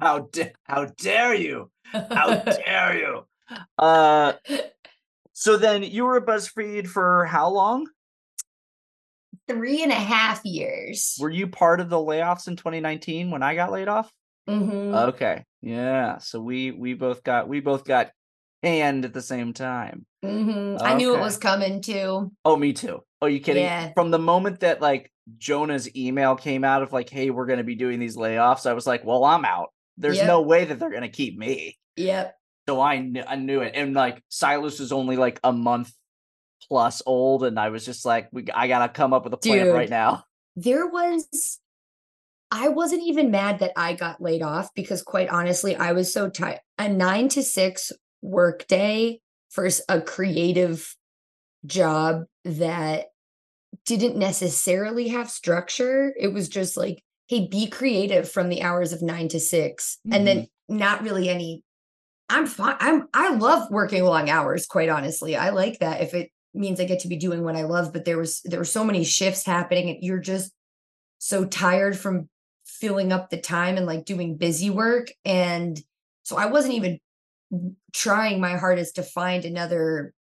[0.00, 1.70] How da- how dare you?
[1.92, 2.34] How
[2.64, 3.26] dare you?
[3.78, 4.32] Uh,
[5.32, 7.86] so then you were at BuzzFeed for how long?
[9.48, 11.16] Three and a half years.
[11.20, 14.10] Were you part of the layoffs in 2019 when I got laid off?
[14.48, 14.94] Mhm.
[15.08, 16.18] Okay, yeah.
[16.18, 18.10] So we we both got we both got
[18.62, 20.06] canned at the same time.
[20.24, 20.80] Mhm.
[20.80, 22.30] I knew it was coming too.
[22.44, 23.00] Oh, me too.
[23.20, 23.64] Oh, you kidding?
[23.64, 23.92] Yeah.
[23.94, 27.64] From the moment that like Jonah's email came out of like, "Hey, we're going to
[27.64, 29.70] be doing these layoffs," I was like, "Well, I'm out.
[30.00, 30.26] There's Yep.
[30.26, 32.36] no way that they're going to keep me." Yep.
[32.68, 35.92] So I kn- I knew it, and like Silas was only like a month
[36.68, 39.68] plus old, and I was just like, "We I gotta come up with a plan
[39.68, 40.24] right now."
[40.56, 41.58] There was
[42.52, 46.28] I wasn't even mad that I got laid off because quite honestly, I was so
[46.28, 46.60] tired.
[46.78, 50.96] A 9 to 6 work day for a creative
[51.64, 53.06] job that
[53.86, 56.12] didn't necessarily have structure.
[56.18, 60.26] It was just like, hey, be creative from the hours of 9 to 6 and
[60.26, 61.62] then not really any
[62.28, 62.76] I'm fine.
[62.78, 65.36] I'm I love working long hours, quite honestly.
[65.36, 68.04] I like that if it means I get to be doing what I love, but
[68.04, 70.52] there was there were so many shifts happening and you're just
[71.18, 72.28] so tired from
[72.64, 75.80] filling up the time and like doing busy work and
[76.22, 77.00] so I wasn't even
[77.92, 80.14] trying my hardest to find another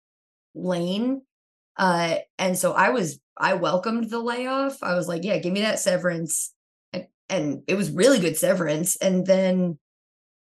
[0.55, 1.21] lane.
[1.77, 4.81] Uh and so I was I welcomed the layoff.
[4.83, 6.53] I was like, yeah, give me that severance.
[7.29, 9.77] And, it was really good severance and then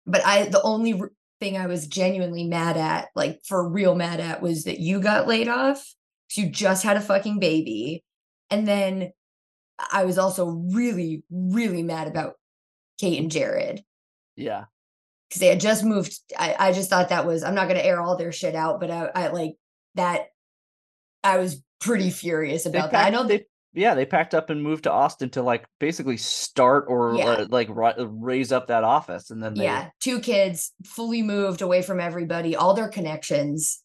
[0.07, 1.01] but I the only
[1.41, 5.29] thing I was genuinely mad at, like for real mad at, was that you got
[5.29, 5.95] laid off.
[6.35, 8.03] You just had a fucking baby.
[8.51, 9.13] And then
[9.93, 12.35] I was also really, really mad about
[12.99, 13.85] Kate and Jared
[14.37, 14.65] Yeah,
[15.29, 16.19] because they had just moved.
[16.37, 18.81] I, I just thought that was, I'm not going to air all their shit out,
[18.81, 19.55] but I, I like
[19.95, 20.29] that.
[21.23, 23.07] I was pretty furious about that.
[23.07, 23.47] I know they
[23.79, 27.25] yeah they packed up and moved to Austin to like basically start or Yeah.
[27.31, 31.83] uh, like raise up that office, and then they, yeah, two kids fully moved away
[31.83, 33.83] from everybody, all their connections.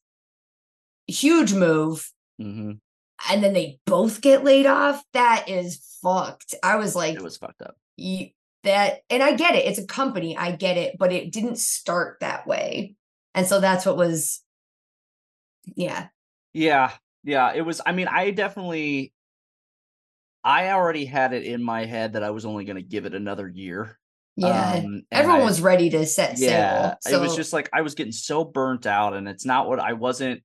[1.08, 2.12] Huge move.
[2.41, 2.79] Mhm,
[3.29, 7.38] and then they both get laid off that is fucked i was like it was
[7.38, 7.75] fucked up.
[8.63, 12.17] that and i get it it's a company i get it but it didn't start
[12.19, 12.95] that way
[13.36, 14.41] and so that's what was
[15.75, 16.08] yeah
[16.53, 16.91] Yeah,
[17.23, 17.79] yeah, it was.
[17.86, 19.13] I mean, I definitely,
[20.43, 23.13] I already had it in my head that I was only going to give it
[23.13, 23.97] another year.
[24.36, 27.69] yeah Um, everyone I- was ready to set yeah, sail so it was just like
[27.71, 30.43] I was getting so burnt out, and it's not what I wasn't.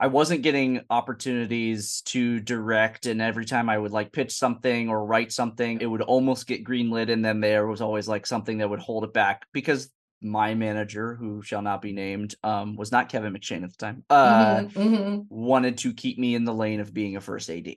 [0.00, 5.04] I wasn't getting opportunities to direct, and every time I would like pitch something or
[5.04, 8.70] write something, it would almost get greenlit, and then there was always like something that
[8.70, 13.08] would hold it back because my manager, who shall not be named, um, was not
[13.08, 14.04] Kevin McShane at the time.
[14.08, 15.26] Uh, mhm, mhm.
[15.28, 17.74] wanted to keep me in the lane of being a first AD.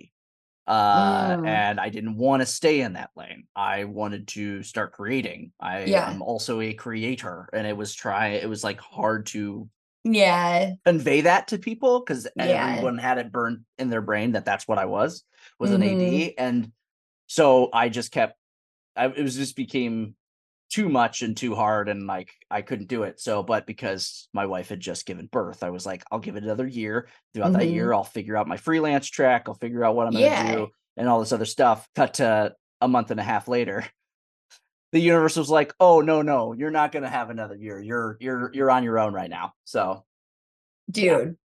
[0.68, 1.46] Uh, Mm.
[1.48, 3.48] and I didn't want to stay in that lane.
[3.56, 5.52] I wanted to start creating.
[5.60, 6.10] I Yeah.
[6.10, 8.30] am also a creator, and it was try.
[8.30, 9.70] It was like hard to
[10.04, 12.68] yeah convey that to people because Yeah.
[12.68, 15.24] everyone had it burned in their brain that that's what I was
[15.60, 15.94] was an Mhm.
[15.94, 16.72] AD, and
[17.28, 18.38] so I just kept.
[18.96, 20.16] I, it was just became
[20.72, 23.20] too much and too hard, and like I couldn't do it.
[23.20, 26.44] So, but because my wife had just given birth, I was like, I'll give it
[26.44, 27.08] another year.
[27.34, 27.74] Throughout that Mhm.
[27.74, 29.44] year, I'll figure out my freelance track.
[29.48, 30.44] I'll figure out what I'm Yeah.
[30.44, 31.88] gonna do and all this other stuff.
[31.96, 33.86] Cut to a month and a half later.
[34.94, 37.80] The universe was like, "Oh no, no, you're not gonna have another year.
[37.80, 40.04] You're you're you're on your own right now." So
[40.90, 41.38] dude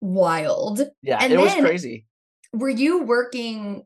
[0.00, 2.06] wild yeah, And it was then- crazy.
[2.52, 3.84] were you working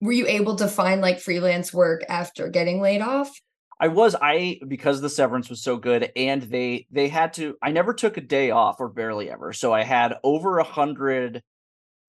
[0.00, 3.30] were you able to find like freelance work after getting laid off?
[3.80, 7.72] I was I because the severance was so good and they they had to I
[7.72, 9.54] never took a day off or barely ever.
[9.54, 11.42] So I had over a hundred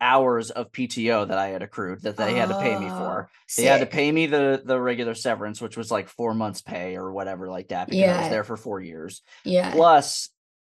[0.01, 3.29] hours of PTO that I had accrued that they had to pay me for.
[3.29, 6.62] Oh, They had to pay me the the regular severance, which was like four months
[6.62, 9.21] pay or whatever like that because I was there for four years.
[9.45, 9.71] Yeah.
[9.71, 10.29] Plus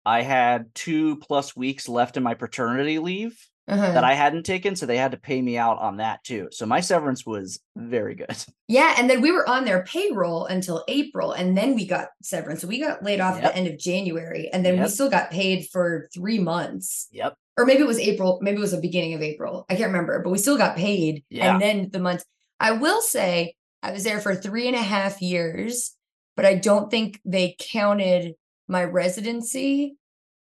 [0.06, 3.92] I had two plus weeks left in my paternity leave Uh-huh.
[3.92, 6.48] that I hadn't taken, so they had to pay me out on that too.
[6.52, 8.36] So my severance was very good.
[8.68, 12.62] Yeah, and then we were on their payroll until April, and then we got severance.
[12.62, 15.30] So we got laid off at the end of January, and then we still got
[15.30, 17.06] paid for three months.
[17.12, 17.36] Yep.
[17.56, 19.66] Or maybe it was April, maybe it was the beginning of April.
[19.70, 21.22] I can't remember, but we still got paid.
[21.30, 21.52] Yeah.
[21.52, 22.24] And then the months.
[22.58, 25.94] I will say I was there for three and a half years,
[26.34, 28.34] but I don't think they counted
[28.66, 29.96] my residency.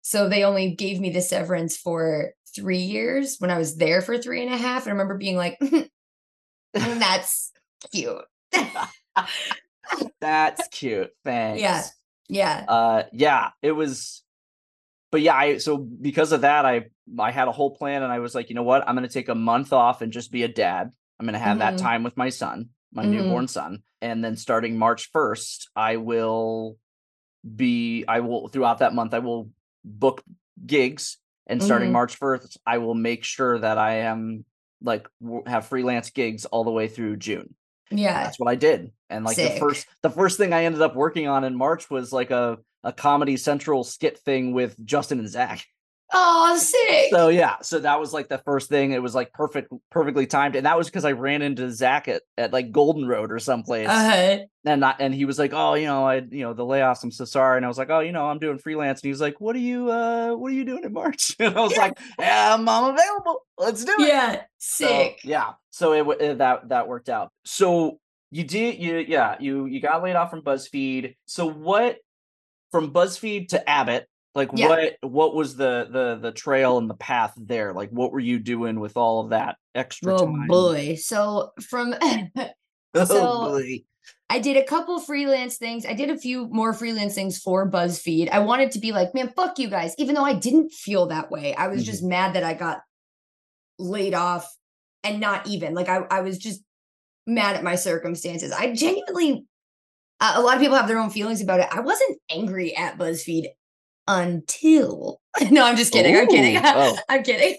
[0.01, 4.17] So they only gave me the severance for three years when I was there for
[4.17, 4.83] three and a half.
[4.83, 5.59] And I remember being like,
[6.73, 7.51] that's
[7.91, 8.25] cute.
[10.21, 11.11] That's cute.
[11.25, 11.61] Thanks.
[12.31, 12.63] Yeah.
[12.67, 14.23] uh yeah it was
[15.11, 16.85] but yeah i so because of that i
[17.17, 19.11] i had a whole plan and i was like you know what i'm going to
[19.11, 21.61] take a month off and just be a dad i'm going to have Mhm.
[21.61, 23.09] that time with my son my Mhm.
[23.09, 26.77] newborn son and then starting march 1st i will
[27.55, 29.49] be i will throughout that month i will
[29.83, 30.23] book
[30.63, 31.17] gigs
[31.49, 31.93] and starting Mhm.
[31.93, 34.45] march 1st i will make sure that i am
[34.81, 37.53] like w- have freelance gigs all the way through june
[37.91, 38.23] Yeah.
[38.23, 38.91] that's what I did.
[39.09, 42.13] And like the first the first thing I ended up working on in March was
[42.13, 45.65] like a a comedy central skit thing with Justin and Zach.
[46.11, 47.11] Oh, sick.
[47.11, 48.91] So yeah, so that was like the first thing.
[48.93, 50.55] It was like perfect perfectly timed.
[50.55, 53.87] And that was because I ran into Zach at, at like Golden Road or someplace.
[53.87, 54.39] uh-huh.
[54.65, 57.25] And and he was like, Oh, you know, I you know, the layoffs, I'm so
[57.25, 57.57] sorry.
[57.57, 58.99] And I was like, Oh, you know, I'm doing freelance.
[59.01, 61.35] And he was like, What are you uh what are you doing in March?
[61.39, 61.79] And I was Yeah.
[61.81, 63.45] like, Yeah, I'm, I'm available.
[63.57, 64.07] Let's do it.
[64.07, 64.41] Yeah.
[64.57, 65.19] So, Sick.
[65.23, 65.51] yeah.
[65.69, 67.31] So it, uh, that that worked out.
[67.45, 67.99] So
[68.31, 71.15] you did you yeah you you got laid off from BuzzFeed.
[71.25, 71.97] So what
[72.71, 74.07] from BuzzFeed to Abbott?
[74.39, 74.69] Like Yeah.
[74.69, 77.73] what what was the the the trail and the path there?
[77.73, 80.47] Like what were you doing with all of that extra Oh time?
[80.47, 80.95] boy.
[80.95, 81.93] So from
[82.95, 83.79] Oh So- boy.
[84.31, 85.85] I did a couple freelance things.
[85.85, 88.29] I did a few more freelance things for BuzzFeed.
[88.29, 89.93] I wanted to be like, man, fuck you guys.
[89.97, 91.85] Even though I didn't feel that way, I was Mhm.
[91.85, 92.79] just mad that I got
[93.77, 94.47] laid off
[95.03, 96.61] and not even like I, I was just
[97.27, 98.51] mad at my circumstances.
[98.51, 99.45] I genuinely,
[100.21, 101.67] a a lot of people have their own feelings about it.
[101.71, 103.47] I wasn't angry at BuzzFeed
[104.09, 106.17] until, no, I'm just kidding.
[106.17, 106.59] I'm kidding.
[106.61, 106.97] Oh.
[107.09, 107.57] I'm kidding.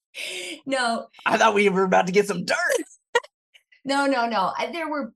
[0.66, 2.56] no, I thought we were about to get some dirt.
[3.84, 4.52] no, no, no.
[4.56, 5.12] I, there were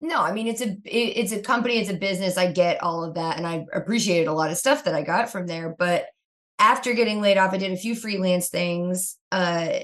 [0.00, 0.20] no.
[0.20, 2.36] I mean, it's a it- it's a company, it's a business.
[2.36, 5.30] I get all of that, and I appreciated a lot of stuff that I got
[5.30, 5.74] from there.
[5.76, 6.06] But
[6.58, 9.78] after getting laid off, I did a few freelance things, uh,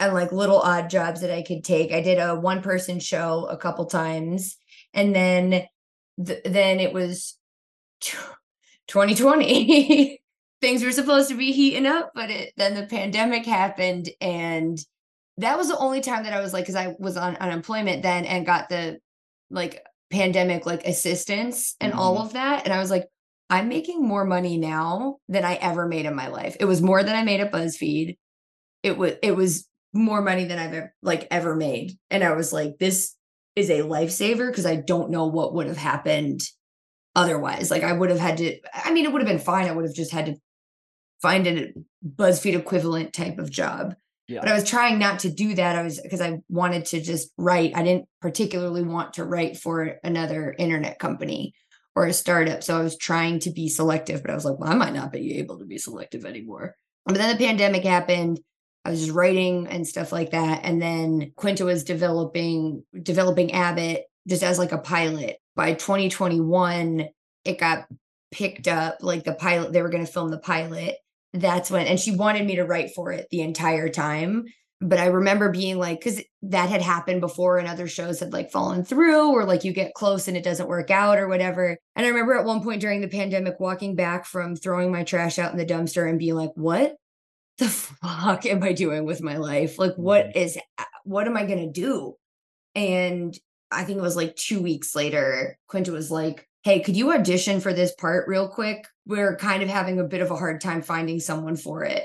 [0.00, 1.92] and like little odd jobs that I could take.
[1.92, 4.56] I did a one person show a couple times,
[4.94, 5.66] and then
[6.24, 7.36] th- then it was
[8.88, 10.20] 2020.
[10.62, 14.78] Things were supposed to be heating up, but it, then the pandemic happened, and
[15.36, 18.24] that was the only time that I was like, because I was on unemployment then
[18.24, 18.98] and got the
[19.50, 22.26] like pandemic like assistance and all mm-hmm.
[22.26, 22.64] of that.
[22.64, 23.06] And I was like,
[23.48, 26.56] I'm making more money now than I ever made in my life.
[26.58, 28.16] It was more than I made at BuzzFeed.
[28.82, 31.92] It was it was more money than I've ever like ever made.
[32.10, 33.14] And I was like, this
[33.54, 36.42] is a lifesaver because I don't know what would have happened
[37.16, 37.70] otherwise.
[37.70, 39.66] Like I would have had to, I mean, it would have been fine.
[39.66, 40.36] I would have just had to
[41.20, 41.72] find a
[42.06, 43.94] BuzzFeed equivalent type of job
[44.28, 44.40] Yeah.
[44.40, 45.74] but I was trying not to do that.
[45.76, 47.72] I was because I wanted to just write.
[47.74, 51.54] I didn't particularly want to write for another internet company
[51.96, 52.62] or a startup.
[52.62, 55.10] So I was trying to be selective, but I was like, well, I might not
[55.10, 56.76] be able to be selective anymore.
[57.06, 58.40] But then the pandemic happened.
[58.84, 60.60] I was just writing and stuff like that.
[60.64, 65.36] And then Quinta was developing developing Abbott just as like a pilot.
[65.54, 67.08] By 2021,
[67.44, 67.86] it got
[68.30, 70.96] picked up, like the pilot, they were going to film the pilot.
[71.32, 74.44] That's when and she wanted me to write for it the entire time.
[74.80, 78.50] But i remember being like because that had happened before and other shows had like
[78.50, 81.78] fallen through or like you get close and it doesn't work out or whatever.
[81.94, 85.38] And i remember at one point during the pandemic walking back from throwing my trash
[85.38, 86.96] out in the dumpster and being like what
[87.58, 89.78] the fuck am i doing with my life?
[89.78, 90.38] Like what mm-hmm.
[90.38, 92.14] is uh, what am i going to do?
[92.74, 93.36] And
[93.70, 97.60] i think it was like two weeks later quinta was like hey could you audition
[97.60, 100.82] for this part real quick we're kind of having a bit of a hard time
[100.82, 102.04] finding someone for it.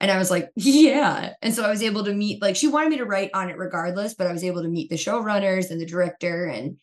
[0.00, 1.32] And I was like, yeah.
[1.42, 3.58] And so I was able to meet, like, she wanted me to write on it
[3.58, 6.78] regardless, but I was able to meet the showrunners and the director and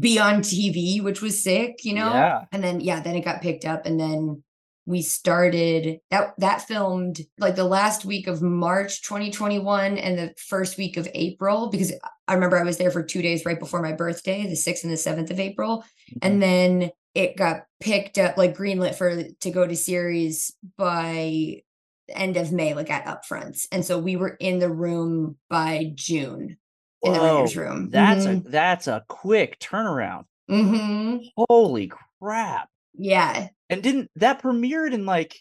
[0.00, 2.12] be on TV, which was sick, you know?
[2.12, 2.44] Yeah.
[2.52, 3.86] And then, yeah, then it got picked up.
[3.86, 4.42] And then
[4.86, 10.78] we started that that filmed like the last week of March 2021 and the first
[10.78, 11.92] week of April because
[12.28, 14.92] I remember I was there for two days right before my birthday, the 6th and
[14.92, 15.78] the 7th of April.
[15.78, 16.18] Mm-hmm.
[16.22, 21.62] And then it got picked up like greenlit for to go to series by
[22.08, 23.66] end of May, like at upfronts.
[23.72, 26.56] And so we were in the room by June
[27.02, 27.90] in the Whoa, writer's room.
[27.90, 28.46] That's Mhm.
[28.46, 30.24] a that's a quick turnaround.
[30.48, 31.28] Mhm.
[31.36, 32.68] Holy crap.
[32.98, 33.48] Yeah.
[33.68, 35.38] And didn't that premiered in like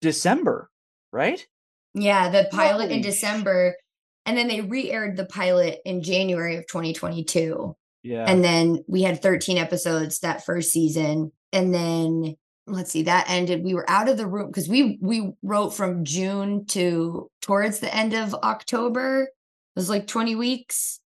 [0.00, 0.70] December,
[1.12, 1.44] right?
[1.94, 3.74] Yeah, the pilot in Holy sh- December.
[4.26, 7.74] And then they re-aired the pilot in January of 2022.
[8.02, 8.24] Yeah.
[8.28, 11.32] And then we had 13 episodes that first season.
[11.52, 13.64] And then let's see, that ended.
[13.64, 17.94] We were out of the room because we we wrote from June to towards the
[17.94, 19.22] end of October.
[19.24, 21.00] It was like 20 weeks.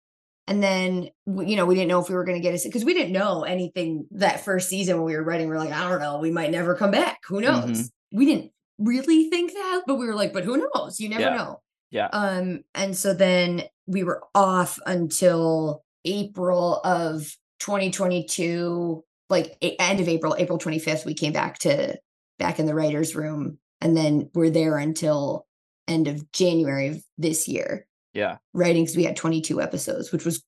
[0.47, 2.93] And then you know, we didn't know if we were gonna get a because we
[2.93, 5.47] didn't know anything that first season when we were writing.
[5.47, 7.19] We are like, I don't know, we might never come back.
[7.27, 7.83] Who knows?
[7.83, 7.89] Mhm.
[8.11, 10.99] We didn't really think that, but we were like, but who knows?
[10.99, 11.35] You never Yeah.
[11.35, 11.59] know.
[11.91, 12.07] yeah.
[12.11, 20.35] Um, and so then we were off until April of 2022, like end of April,
[20.37, 21.97] April 25th, we came back to
[22.39, 23.57] back in the writer's room.
[23.79, 25.45] And then we're there until
[25.87, 28.37] end of January of this year, yeah.
[28.53, 30.43] writing because we had 22 episodes, which was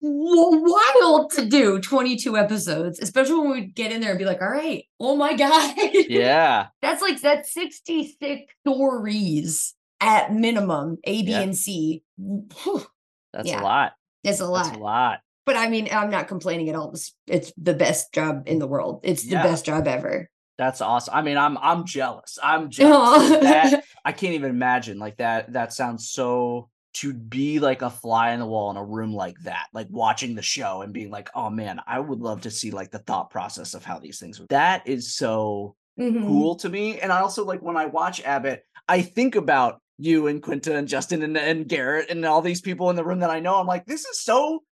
[0.00, 4.48] wild to do 22 episodes, especially when we'd get in there and be like, all
[4.50, 5.74] right, oh my God.
[6.08, 6.66] Yeah.
[6.80, 11.40] That's like that's 66 stories at minimum, A, B, Yeah.
[11.40, 12.02] and C.
[12.18, 12.84] Whew,
[13.32, 13.60] That's Yeah.
[13.60, 13.92] a lot.
[14.24, 14.64] That's a lot.
[14.64, 15.20] That's a lot.
[15.46, 16.92] But I mean, I'm not complaining at all.
[16.92, 19.00] It's, it's the best job in the world.
[19.04, 19.42] It's the Yeah.
[19.42, 20.28] best job ever.
[20.58, 21.14] That's awesome.
[21.14, 22.38] I mean, I'm I'm jealous.
[22.42, 23.28] I'm jealous.
[23.40, 25.52] That I can't even imagine like that.
[25.54, 29.38] That sounds so to be like a fly on the wall in a room like
[29.44, 32.70] that, like watching the show and being like, oh man, I would love to see
[32.70, 34.48] like the thought process of how these things would.
[34.50, 36.26] That is so Mhm.
[36.26, 36.98] cool to me.
[37.00, 40.88] And I also like when I watch Abbott, I think about you and Quinta and
[40.88, 43.56] Justin and, and Garrick and all these people in the room that I know.
[43.56, 44.62] I'm like, this is so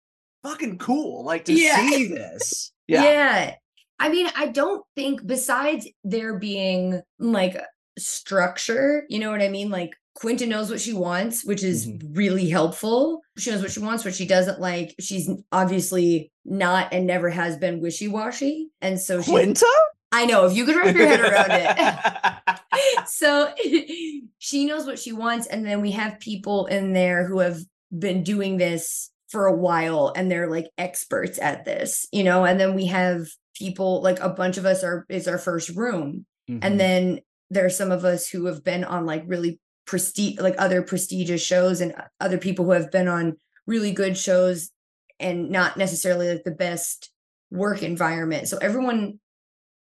[0.43, 1.25] fucking cool.
[1.25, 1.77] Like to Yeah.
[1.89, 2.73] see this.
[2.87, 3.05] Yeah.
[3.05, 3.55] Yeah.
[3.99, 7.57] I mean, I don't think besides there being like
[7.99, 9.71] structure, you know what I mean?
[9.71, 12.15] Like Quinta knows what she wants, which is Mm-hmm.
[12.15, 13.21] really helpful.
[13.39, 14.95] She knows what she wants, what she doesn't like.
[15.01, 18.69] She's obviously not and never has been wishy-washy.
[18.81, 19.67] And so she Quinta?
[20.13, 22.59] I know if you could wrap your head around it.
[23.09, 23.53] so
[24.39, 27.59] she knows what she wants and then we have people in there who have
[27.97, 32.59] been doing this for a while and they're like experts at this you know and
[32.59, 36.59] then we have people like a bunch of us are is our first room Mhm.
[36.63, 39.61] and then there's some of us who have been on like really
[39.91, 43.37] prestige like other prestigious shows and other people who have been on
[43.67, 44.71] really good shows
[45.19, 47.11] and not necessarily like the best
[47.51, 48.47] work environment.
[48.47, 49.19] So everyone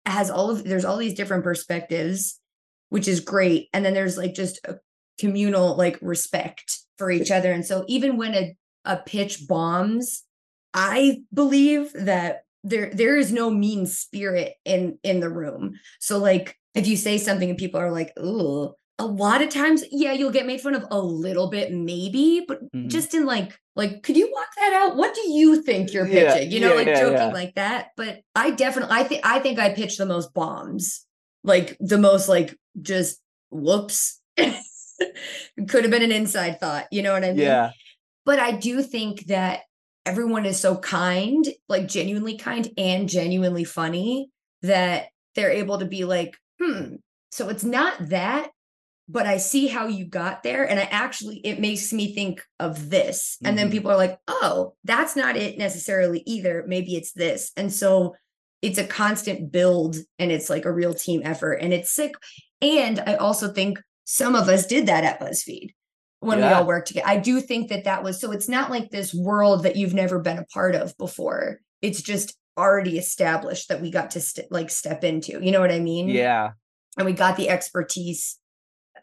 [0.04, 2.40] has all of there's all these different perspectives
[2.88, 3.68] which is great.
[3.72, 4.80] And then there's like just a
[5.20, 7.52] communal like respect for each other.
[7.52, 10.24] And so even when a, a pitch bombs
[10.74, 15.74] i believe that there there is no mean spirit in in the room.
[16.00, 19.82] So like if you say something and people are like ooh a lot of times
[19.90, 22.88] yeah you'll get made fun of a little bit maybe but Mhm.
[22.88, 24.96] just in like like could you walk that out?
[24.96, 26.50] What do you think you're Yeah, pitching?
[26.52, 29.58] You know yeah, like yeah, joking like that but i definitely i think i think
[29.58, 31.06] i pitched the most bombs
[31.44, 33.20] like the most like just
[33.50, 34.20] whoops.
[34.36, 37.38] Could have been an inside thought you know what i mean?
[37.38, 37.70] Yeah.
[38.26, 39.60] but I do think that
[40.06, 44.30] everyone is so kind, like genuinely kind and genuinely funny
[44.62, 46.96] that they're able to be like, hmm,
[47.30, 48.50] so it's not that,
[49.12, 50.68] but I see how you got there.
[50.68, 53.38] And I actually, it makes me think of this.
[53.44, 53.72] And then Mhm.
[53.72, 56.64] people are like, oh, that's not it necessarily either.
[56.66, 57.50] Maybe it's this.
[57.56, 58.14] And so
[58.62, 62.12] it's a constant build and it's like a real team effort and it's sick.
[62.62, 65.70] And I also think some of us did that at BuzzFeed
[66.20, 67.08] when we all worked together.
[67.08, 70.20] I do think that that was so it's not like this world that you've never
[70.20, 71.60] been a part of before.
[71.82, 75.42] It's just already established that we got to st- like step into.
[75.42, 76.08] You know what I mean?
[76.08, 76.50] Yeah.
[76.98, 78.36] And we got the expertise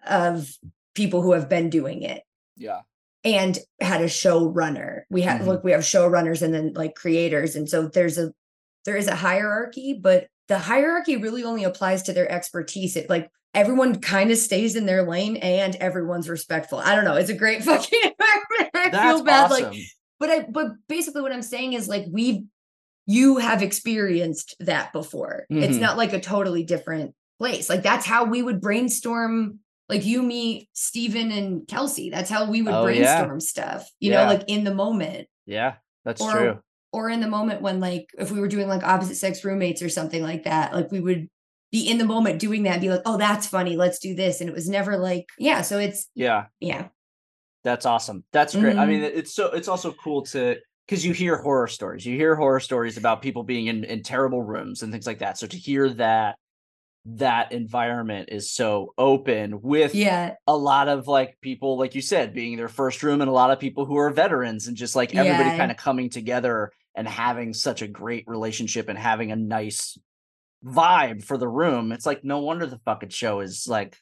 [0.10, 0.50] of
[0.96, 2.24] people who have been doing it
[2.56, 2.82] Yeah.
[3.24, 5.02] and had a showrunner.
[5.10, 5.48] We had Mhm.
[5.48, 8.32] look, we have showrunners and then like creators, and so there's a
[8.86, 12.96] there is a hierarchy, but the hierarchy really only applies to their expertise.
[12.96, 16.78] It like everyone kind of stays in their lane and everyone's respectful.
[16.80, 17.16] I don't know.
[17.16, 18.72] It's a great fucking environment.
[18.74, 19.72] I That's feel bad, awesome.
[19.72, 19.80] like,
[20.20, 22.44] but I but basically what I'm saying is like we've
[23.10, 25.46] you have experienced that before.
[25.50, 25.82] It's Mhm.
[25.82, 27.70] not like a totally different place.
[27.70, 29.60] Like that's how we would brainstorm.
[29.90, 32.10] Like you, me, Stephen, and Kelsey.
[32.10, 33.16] That's how we would Oh, yeah.
[33.20, 34.24] brainstorm stuff, you Yeah.
[34.24, 35.28] know, like in the moment.
[35.46, 35.76] yeah.
[36.06, 36.60] That's or true.
[36.94, 39.90] or in the moment when like if we were doing like opposite sex roommates or
[39.90, 41.28] something like that, like we would
[41.72, 43.76] be in the moment doing that, and be like, oh, that's funny.
[43.76, 44.40] Let's do this.
[44.40, 45.62] And it was never like, yeah.
[45.64, 46.46] So it's Yeah.
[46.62, 46.88] yeah.
[47.66, 48.24] That's awesome.
[48.32, 48.78] That's great.
[48.78, 48.88] I Mhm.
[48.88, 50.56] mean, it's so it's also cool to
[50.88, 52.06] because you hear horror stories.
[52.06, 55.38] You hear horror stories about people being in, in terrible rooms and things like that.
[55.38, 56.38] So to hear that
[57.16, 60.36] that environment is so open with Yeah.
[60.46, 63.50] a lot of like people, like you said, being their first room, and a lot
[63.52, 65.58] of people who are veterans, and just like everybody Yeah.
[65.58, 69.98] kind of coming together and having such a great relationship and having a nice
[70.66, 71.92] vibe for the room.
[71.94, 73.98] It's like no wonder the fucking show is like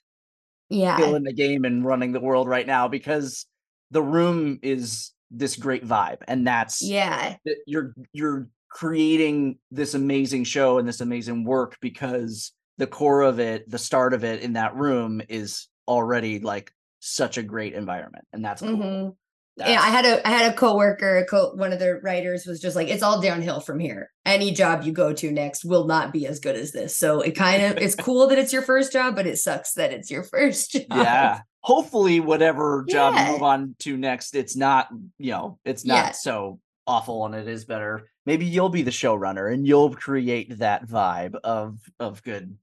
[0.70, 0.97] Yeah.
[0.97, 3.45] still in the game and running the world right now because
[3.91, 7.36] the room is this great vibe, and that's Yeah.
[7.68, 13.69] you're you're creating this amazing show and this amazing work because the core of it,
[13.69, 18.43] the start of it in that room is already like such a great environment, and
[18.43, 18.71] that's cool.
[18.78, 19.15] Mhm.
[19.57, 22.45] Yeah, That's- I had a I had a coworker, a co- one of the writers
[22.45, 24.11] was just like, it's all downhill from here.
[24.26, 26.97] Any job you go to next will not be as good as this.
[26.97, 29.93] So it kind of it's cool that it's your first job, but it sucks that
[29.93, 30.84] it's your first job.
[30.91, 31.39] yeah.
[31.61, 33.28] Hopefully, whatever job Yeah.
[33.28, 36.11] you move on to next, it's not you know it's not Yeah.
[36.11, 38.09] so awful and it is better.
[38.26, 42.57] Maybe you'll be the showrunner and you'll create that vibe of of good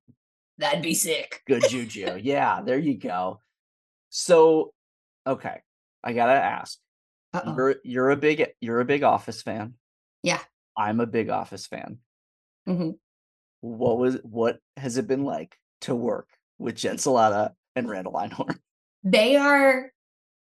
[0.62, 1.42] That'd be sick.
[1.46, 2.18] good juju.
[2.22, 3.40] yeah, there you go.
[4.10, 4.72] So,
[5.26, 5.60] okay,
[6.04, 6.78] I gotta ask.
[7.34, 7.54] Uh-oh.
[7.56, 9.74] You're you're a big you're a big Office fan.
[10.22, 10.40] Yeah.
[10.76, 11.98] I'm a big Office fan.
[12.68, 12.96] Mhm.
[13.60, 18.58] What was what has it been like to work with Jen Celotta and Randall Einhorn?
[19.02, 19.90] They are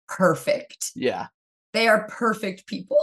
[0.07, 0.91] perfect.
[0.95, 1.27] Yeah.
[1.73, 2.97] They are perfect people.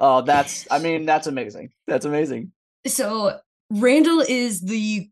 [0.00, 1.70] Oh, that's I mean that's amazing.
[1.86, 2.52] That's amazing.
[2.86, 3.38] so
[3.70, 5.08] Randall is the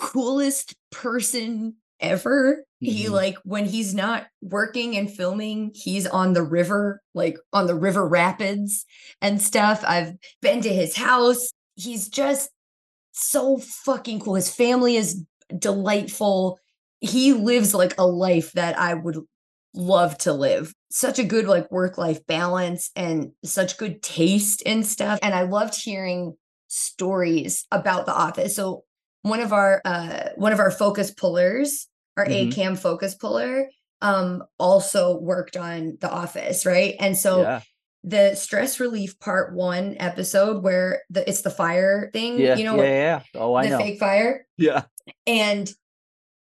[0.00, 2.64] coolest person ever.
[2.80, 3.10] He Mhm.
[3.10, 8.08] like when he's not working and filming, he's on the river, like on the river
[8.08, 8.86] rapids
[9.20, 9.84] and stuff.
[9.86, 11.50] I've been to his house.
[11.76, 12.50] He's just
[13.12, 14.34] so fucking cool.
[14.34, 15.24] His family is
[15.58, 16.58] delightful.
[17.00, 19.18] He lives like a life that I would
[19.74, 20.72] love to live.
[20.90, 25.18] Such a good like work life balance and such good taste and stuff.
[25.22, 26.36] And I loved hearing
[26.68, 28.56] stories about the office.
[28.56, 28.84] So
[29.22, 32.52] one of our uh one of our focus pullers, our Mhm.
[32.52, 33.68] ACAM focus puller,
[34.00, 36.94] um also worked on the office, right?
[37.00, 37.60] And so yeah.
[38.02, 42.56] the stress relief part 1 episode where the it's the fire thing, Yeah.
[42.56, 43.40] you know, yeah, yeah, yeah.
[43.40, 43.78] Oh, I the know.
[43.78, 44.84] fake fire Yeah.
[45.26, 45.70] and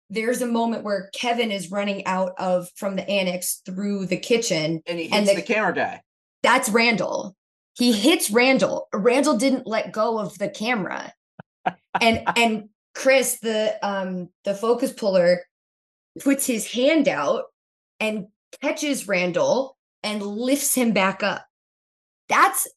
[0.09, 4.81] there's a moment where Kevin is running out of from the annex through the kitchen.
[4.85, 6.01] And he hits And the, the- camera guy.
[6.43, 7.35] That's Randall.
[7.79, 8.89] He hits Randall.
[8.93, 11.13] Randall didn't let go of the camera.
[11.99, 15.43] And and Chris, the um the focus puller,
[16.21, 17.45] puts his hand out
[17.99, 18.27] and
[18.61, 21.45] catches Randall and lifts him back up.
[22.29, 22.67] That's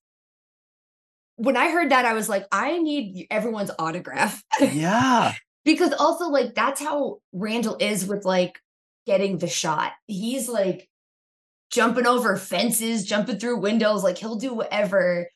[1.36, 4.42] when I heard that, I was like, I need everyone's autograph.
[4.60, 5.34] Yeah.
[5.64, 8.60] because also like that's how Randall is with like
[9.06, 9.92] getting the shot.
[10.06, 10.88] He's like
[11.70, 15.28] jumping over fences, jumping through windows, like he'll do whatever.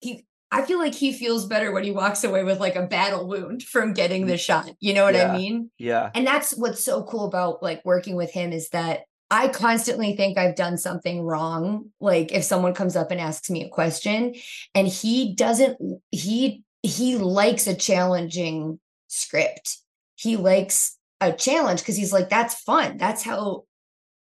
[0.00, 3.26] He I feel like he feels better when he walks away with like a battle
[3.26, 4.70] wound from getting the shot.
[4.80, 5.32] You know what Yeah.
[5.32, 5.70] I mean?
[5.78, 6.10] Yeah.
[6.14, 10.38] And that's what's so cool about like working with him is that I constantly think
[10.38, 11.90] I've done something wrong.
[12.00, 14.34] Like if someone comes up and asks me a question
[14.74, 15.78] and he doesn't
[16.12, 18.78] he he likes a challenging
[19.08, 19.78] script.
[20.14, 22.98] He likes a challenge because he's like that's fun.
[22.98, 23.64] That's how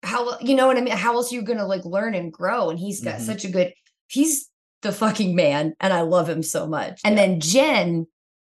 [0.04, 0.96] how you know what I mean?
[0.96, 2.70] How else are you going to like learn and grow?
[2.70, 3.26] And he's got Mhm.
[3.26, 3.74] such a good
[4.08, 4.47] he's
[4.82, 7.02] the fucking man and I love him so much.
[7.04, 8.08] And then Jen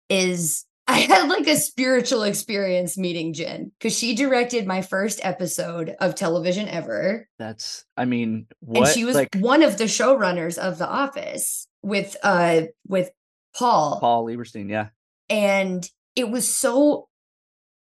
[0.09, 5.95] is I had like a spiritual experience meeting Jen because she directed my first episode
[6.01, 7.28] of television ever.
[7.39, 11.67] That's I mean, what and she was like one of the showrunners of The Office
[11.82, 13.11] with uh with
[13.55, 13.99] Paul.
[14.01, 14.89] Paul Lieberstein, yeah.
[15.30, 17.07] And it was so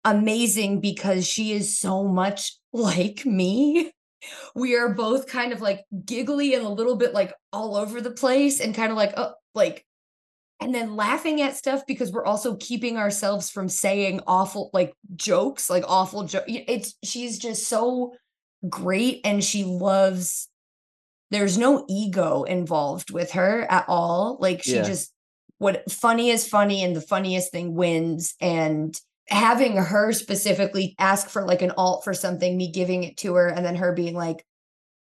[0.03, 3.93] amazing because she is so much like me.
[4.55, 8.11] We are both kind of like giggly and a little bit like all over the
[8.11, 9.85] place and kind of like, oh, like,
[10.61, 15.69] and then laughing at stuff because we're also keeping ourselves from saying awful like jokes,
[15.69, 16.45] like awful jokes.
[16.47, 18.13] It's she's just so
[18.67, 20.49] great and she loves
[21.31, 24.37] there's no ego involved with her at all.
[24.41, 24.83] Like she Yeah.
[24.83, 25.13] just
[25.59, 28.99] what funny is funny and the funniest thing wins and
[29.29, 33.47] having her specifically ask for like an alt for something me giving it to her
[33.47, 34.43] and then her being like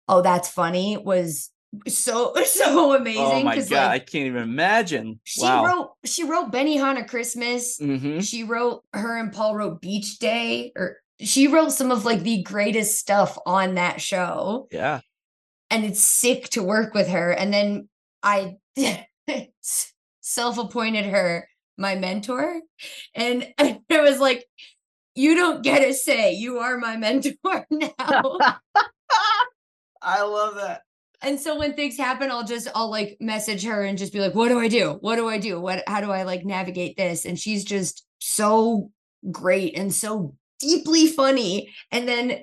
[0.09, 1.51] oh that's funny was
[1.89, 5.21] so so amazing Oh my god, like, I can't even imagine.
[5.25, 5.65] she wow.
[5.65, 10.99] wrote she wrote Benihana Christmas hmm she wrote her and Paul wrote Beach Day or
[11.21, 15.01] she wrote some of like the greatest stuff on that show Yeah.
[15.71, 17.89] and it's sick to work with her and then
[18.23, 18.57] I
[20.21, 22.61] self-appointed her my mentor.
[23.15, 24.45] And it was like,
[25.15, 26.33] you don't get a say.
[26.33, 27.35] You are my mentor
[27.71, 28.39] now.
[30.03, 30.83] I love that.
[31.23, 34.35] and so when things happen, I'll just I'll like message her and just be like,
[34.35, 34.99] what do I do?
[35.01, 35.61] What do I do?
[35.61, 37.25] What how do I like navigate this?
[37.25, 38.91] And she's just so
[39.31, 41.73] great and so deeply funny.
[41.91, 42.41] And then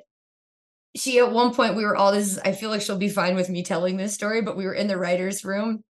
[0.95, 3.49] she at one point we were all this I feel like she'll be fine with
[3.49, 5.84] me telling this story, but we were in the writer's room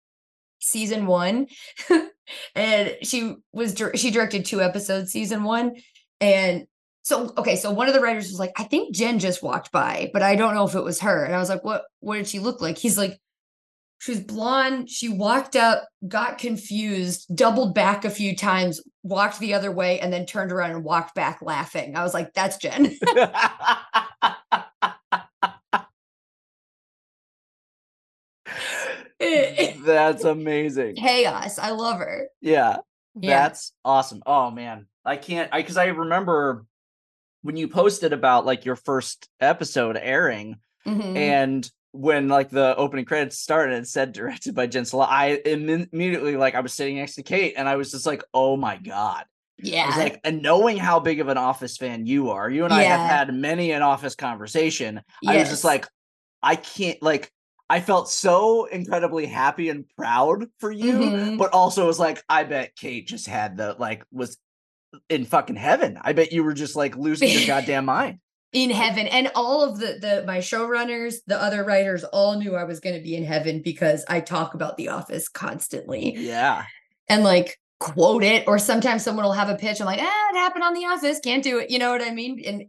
[0.58, 1.46] season one
[2.54, 5.76] and she was she directed two episodes season one.
[6.20, 6.66] And
[7.02, 10.10] so okay so one of the writers was like i think jen just walked by
[10.12, 11.24] but i don't know if it was her.
[11.24, 12.78] And i was like what what did she look like?
[12.78, 13.18] He's like
[14.00, 14.88] she was blonde.
[14.88, 20.12] She walked up got confused doubled back a few times walked the other way and
[20.12, 21.96] then turned around and walked back laughing.
[21.96, 22.94] I was like that's jen
[29.84, 30.96] That's amazing.
[30.96, 32.78] chaos i love her Yeah.
[33.14, 34.22] yeah That's awesome.
[34.26, 34.86] Oh man.
[35.04, 36.64] I can't I cuz I remember
[37.42, 40.56] when you posted about like your first episode airing
[40.86, 41.16] Mhm.
[41.16, 45.88] and when like the opening credits started and said directed by Jen Sala, I imme-
[45.92, 48.76] immediately like I was sitting next to Kate and I was just like, "Oh my
[48.76, 49.26] god." I
[49.62, 52.72] yeah was like, and knowing how big of an Office fan you are, you and
[52.72, 55.02] I have had many an Office conversation.
[55.26, 55.86] I was just like,
[56.42, 57.30] I can't like
[57.70, 61.38] I felt so incredibly happy and proud for you, Mhm.
[61.38, 64.36] but also was like, I bet Kate just had the like was
[65.08, 65.96] in fucking heaven.
[66.02, 68.18] I bet you were just like losing your goddamn mind.
[68.52, 72.64] in heaven and all of the the my showrunners the other writers all knew i
[72.64, 76.64] was going to be in heaven because i talk about the office constantly Yeah.
[77.08, 80.36] and like quote it or sometimes someone will have a pitch i'm like ah it
[80.36, 82.64] happened on the office can't do it you know what i mean and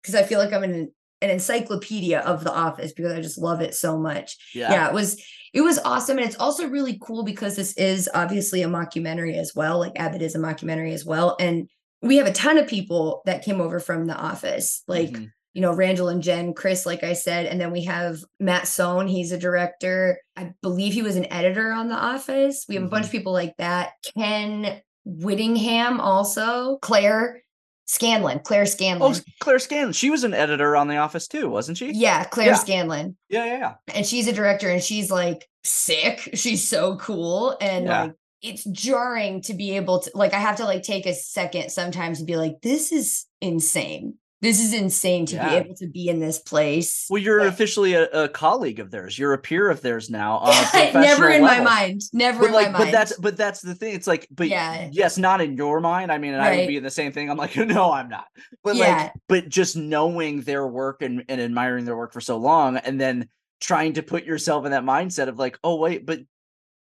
[0.00, 3.38] because i feel like i'm in an, an encyclopedia of the office because i just
[3.38, 4.70] love it so much Yeah.
[4.70, 4.88] yeah.
[4.88, 5.22] it was
[5.54, 9.52] it was awesome and it's also really cool because this is obviously a mockumentary as
[9.54, 11.68] well like abbott is a mockumentary as well and
[12.02, 15.30] we have a ton of people that came over from the office like Mhm.
[15.54, 19.08] you know randall and jen chris like i said and then we have matt sohn
[19.08, 22.88] he's a director i believe he was an editor on the office we have a
[22.88, 27.42] bunch of people like that ken whittingham also claire
[27.88, 29.92] scanlon claire Oh, scanlon S- Claire Scanlon.
[29.92, 31.90] She was an editor on The Office too, wasn't she?
[31.92, 32.54] yeah claire Yeah.
[32.54, 33.74] scanlon Yeah, yeah, yeah.
[33.94, 38.02] and she's a director and she's like sick she's so cool and Yeah.
[38.02, 38.12] like
[38.42, 42.20] it's jarring to be able to like i have to like take a second sometimes
[42.20, 45.48] to be like this is insane this is insane to Yeah.
[45.48, 49.18] be able to be in this place Well, you're officially a, a colleague of theirs.
[49.18, 52.52] You're a peer of theirs now on a never in my mind never But in
[52.52, 53.94] like, my but mind that's but that's the thing.
[53.94, 54.88] It's like, but Yeah.
[54.92, 56.12] yes, not in your mind.
[56.12, 57.30] I mean, and I would be in the same thing.
[57.30, 58.26] I'm like, no, I'm not.
[58.62, 59.02] But Yeah.
[59.04, 63.00] like, but just knowing their work and, and admiring their work for so long, and
[63.00, 63.28] then
[63.60, 66.20] trying to put yourself in that mindset of like, oh wait, but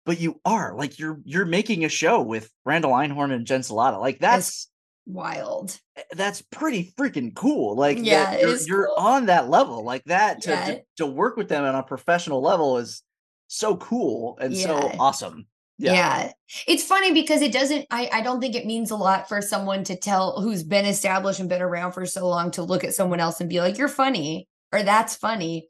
[0.05, 3.99] but you are like you're you're making a show with Randall Einhorn and Jen Celotta.
[3.99, 4.69] Like that's
[5.07, 7.75] wild eh, that's pretty freaking cool.
[7.75, 8.95] Like, Yeah, you're, you're cool.
[8.97, 10.65] on that level like that to, Yeah.
[10.65, 13.01] to to work with them on a professional level is
[13.47, 15.47] so cool and so awesome.
[15.77, 15.93] yeah.
[15.93, 16.31] Yeah.
[16.67, 19.83] it's funny because it doesn't I, I don't think it means a lot for someone
[19.85, 23.19] to tell who's been established and been around for so long to look at someone
[23.21, 25.69] else and be like you're funny or that's funny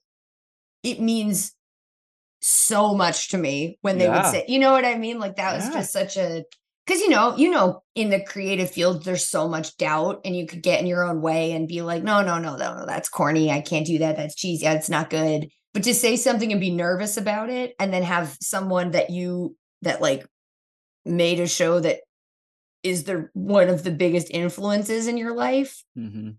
[0.82, 1.54] it means
[2.42, 5.56] so much to me when they would say you know what i mean like that
[5.56, 6.44] was just such a
[6.88, 10.48] because you know you know in the creative field there's so much doubt and you
[10.48, 13.10] could get in your own way and be like no no no no no that's
[13.10, 13.52] corny.
[13.52, 14.16] I can't do that.
[14.16, 14.64] That's cheesy.
[14.64, 15.50] That's not good.
[15.74, 19.56] But to say something and be nervous about it and then have someone that you
[19.84, 20.26] that like
[21.06, 22.00] made a show that
[22.84, 26.32] is the one of the biggest influences in your life hmm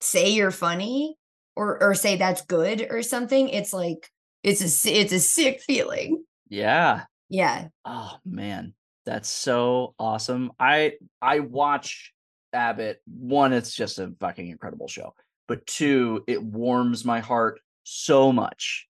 [0.00, 1.16] say you're funny
[1.54, 4.10] or or say that's good or something it's like
[4.42, 6.24] it's a it's a sick feeling.
[6.48, 7.04] Yeah.
[7.28, 7.68] yeah.
[7.84, 8.74] Oh man,
[9.04, 10.52] that's so awesome.
[10.58, 12.12] I I watch
[12.52, 13.00] Abbott.
[13.06, 15.14] One, it's just a fucking incredible show.
[15.48, 18.86] But two, it warms my heart so much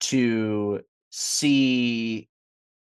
[0.00, 0.80] to
[1.10, 2.28] see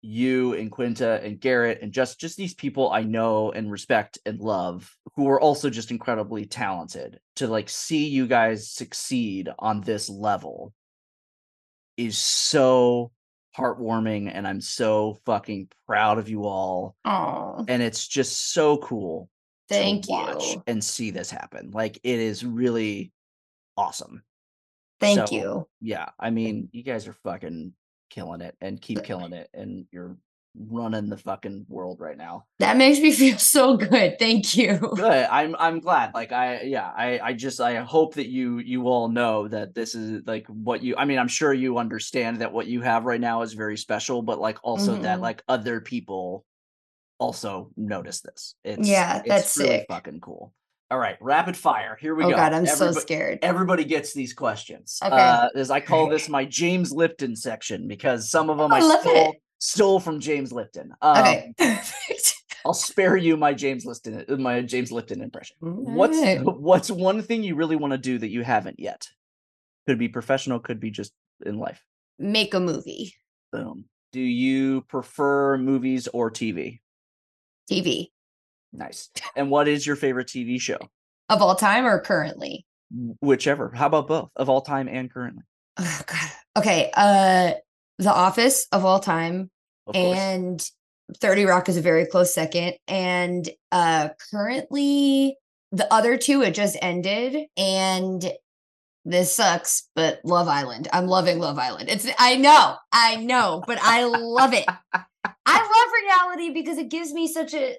[0.00, 4.40] you and Quinta and Garrick and just just these people I know and respect and
[4.40, 10.10] love who are also just incredibly talented to like see you guys succeed on this
[10.10, 10.72] level
[11.96, 13.12] is so
[13.56, 19.28] heartwarming and I'm so fucking proud of you all oh and it's just so cool
[19.68, 20.62] to thank watch you.
[20.66, 23.12] and see this happen like it is really
[23.76, 24.22] awesome.
[25.00, 25.68] Thank So, you.
[25.80, 27.72] yeah i mean you guys are fucking
[28.10, 30.16] killing it and keep killing it and you're
[30.58, 35.26] running the fucking world right now that makes me feel so good thank you good
[35.30, 39.08] i'm i'm glad like i yeah i i just i hope that you you all
[39.08, 42.66] know that this is like what you i mean i'm sure you understand that what
[42.66, 45.22] you have right now is very special but like also that Mhm.
[45.22, 46.44] like other people
[47.18, 48.56] also notice this.
[48.64, 49.86] It's Yeah, it's that's really sick.
[49.88, 50.52] fucking cool.
[50.90, 51.96] All right, rapid fire.
[52.00, 52.34] Here we oh go.
[52.36, 53.38] god, I'm so scared.
[53.42, 54.98] Everybody gets these questions.
[55.04, 55.14] Okay.
[55.14, 58.80] Uh, as I call this my James Lipton section because some of them I I,
[58.80, 59.36] love stole it.
[59.62, 60.92] Stole from James Lipton.
[61.00, 62.34] Um, okay, perfect.
[62.66, 65.56] I'll spare you my James Lipton my James Lipton impression.
[65.60, 66.42] What's Alright.
[66.44, 69.08] what's one thing you really want to do that you haven't yet?
[69.86, 71.12] Could be professional, could be just
[71.44, 71.82] in life.
[72.18, 73.14] make a movie?
[73.50, 73.86] Boom.
[74.12, 76.80] Do you prefer movies or TV?
[77.70, 78.08] TV
[78.72, 79.10] Nice.
[79.36, 80.78] And what is your favorite TV show?
[81.28, 82.66] of all time or currently?
[83.20, 83.72] Whichever.
[83.74, 85.44] How about both of all time and currently?
[85.78, 86.30] Oh god.
[86.58, 87.52] Okay, uh,
[87.98, 89.50] The Office of all time,
[89.86, 90.18] Of course.
[90.18, 90.70] and
[91.18, 92.74] 30 Rock is a very close second.
[92.88, 95.36] And uh currently
[95.70, 98.32] the other two it just ended and
[99.04, 100.86] this sucks, but Love Island.
[100.92, 101.88] I'm loving Love Island.
[101.88, 104.64] It's I know, I know, but I love it.
[104.94, 105.02] I
[105.56, 105.92] love
[106.32, 107.76] reality because it gives me such a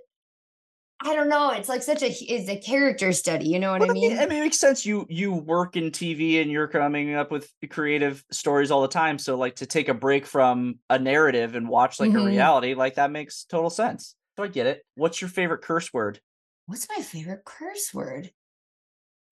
[1.06, 3.90] I don't know, it's like such a it's a character study, you know what Well,
[3.90, 4.14] I mean?
[4.20, 4.86] I mean, it makes sense.
[4.86, 9.18] You you work in TV and you're coming up with creative stories all the time.
[9.18, 12.20] So like to take a break from a narrative and watch like Mhm.
[12.22, 14.16] a reality, like that makes total sense.
[14.38, 14.86] So I get it.
[14.96, 16.22] What's your favorite curse word?
[16.66, 18.32] What's my favorite curse word?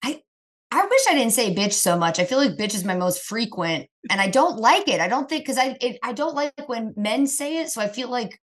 [0.02, 0.22] I
[0.70, 2.18] I wish I didn't say bitch so much.
[2.18, 5.00] I feel like bitch is my most frequent, and I don't like it.
[5.00, 7.70] I don't think because I it, I don't like when men say it.
[7.70, 8.38] So I feel like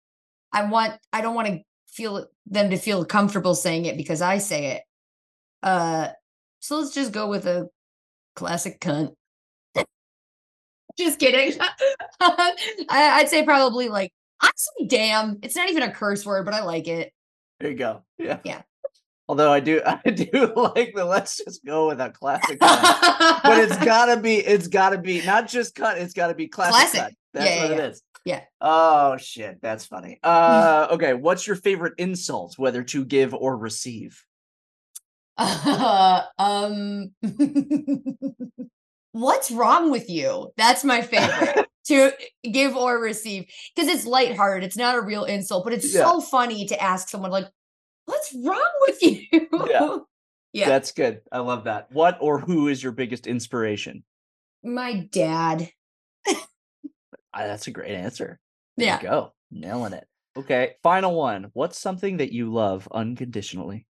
[0.52, 1.60] I want I don't want to
[1.96, 4.82] feel them to feel comfortable saying it because I say it.
[5.62, 6.08] Uh,
[6.60, 7.68] so let's just go with a
[8.34, 9.14] classic cunt.
[10.98, 11.58] just kidding.
[12.20, 12.52] I,
[12.90, 15.38] I'd say probably like honestly, damn.
[15.42, 17.12] It's not even a curse word, but I like it.
[17.60, 18.02] There you go.
[18.18, 18.40] Yeah.
[18.44, 18.62] Yeah.
[19.28, 23.40] Although I do I do like the let's just go with a classic cut.
[23.42, 26.74] but it's gotta be it's gotta be not just cut, it's gotta be classic.
[26.74, 27.00] Classic.
[27.00, 27.12] cut.
[27.32, 28.02] That's Yeah, what yeah, it is.
[28.26, 28.42] Yeah.
[28.60, 30.18] Oh shit, that's funny.
[30.22, 34.22] Uh okay, what's your favorite insult, whether to give or receive?
[35.38, 37.12] Uh, um,
[39.12, 40.50] what's wrong with you?
[40.56, 42.12] That's my favorite to
[42.42, 44.64] give or receive because it's lighthearted.
[44.66, 46.04] It's not a real insult, but it's Yeah.
[46.04, 47.46] so funny to ask someone like,
[48.06, 49.98] "What's wrong with you?" Yeah.
[50.52, 50.68] Yeah.
[50.68, 51.20] That's good.
[51.30, 51.92] I love that.
[51.92, 54.02] What or who is your biggest inspiration?
[54.64, 55.70] my dad.
[57.36, 58.38] That's a great answer.
[58.76, 58.96] There Yeah.
[59.00, 59.32] you go.
[59.50, 60.06] Nailing it.
[60.36, 60.74] Okay.
[60.82, 61.50] Final one.
[61.52, 63.86] What's something that you love unconditionally?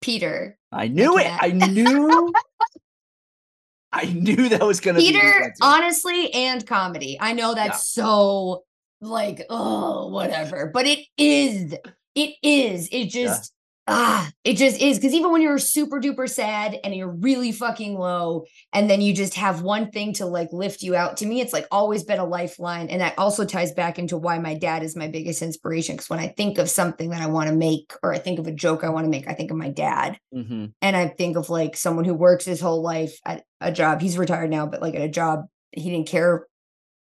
[0.00, 0.58] Peter.
[0.70, 1.26] I knew it.
[1.28, 2.32] I knew.
[3.92, 7.18] I knew that was gonna be Peter, honestly, and comedy.
[7.20, 8.64] I know that's so
[9.02, 11.74] like, oh, whatever, but it is.
[12.14, 12.88] It is.
[12.90, 13.52] It just,
[13.88, 14.98] ah, it just is.
[14.98, 19.12] Because even when you're super duper sad and you're really fucking low, and then you
[19.14, 22.20] just have one thing to like lift you out, to me, it's like always been
[22.20, 22.88] a lifeline.
[22.88, 25.96] And that also ties back into why my dad is my biggest inspiration.
[25.96, 28.46] Because when I think of something that I want to make, or I think of
[28.46, 30.72] a joke I want to make, I think of my dad Mhm.
[30.80, 34.00] and I think of like someone who works his whole life at a job.
[34.00, 36.46] He's retired now, but like at a job he didn't care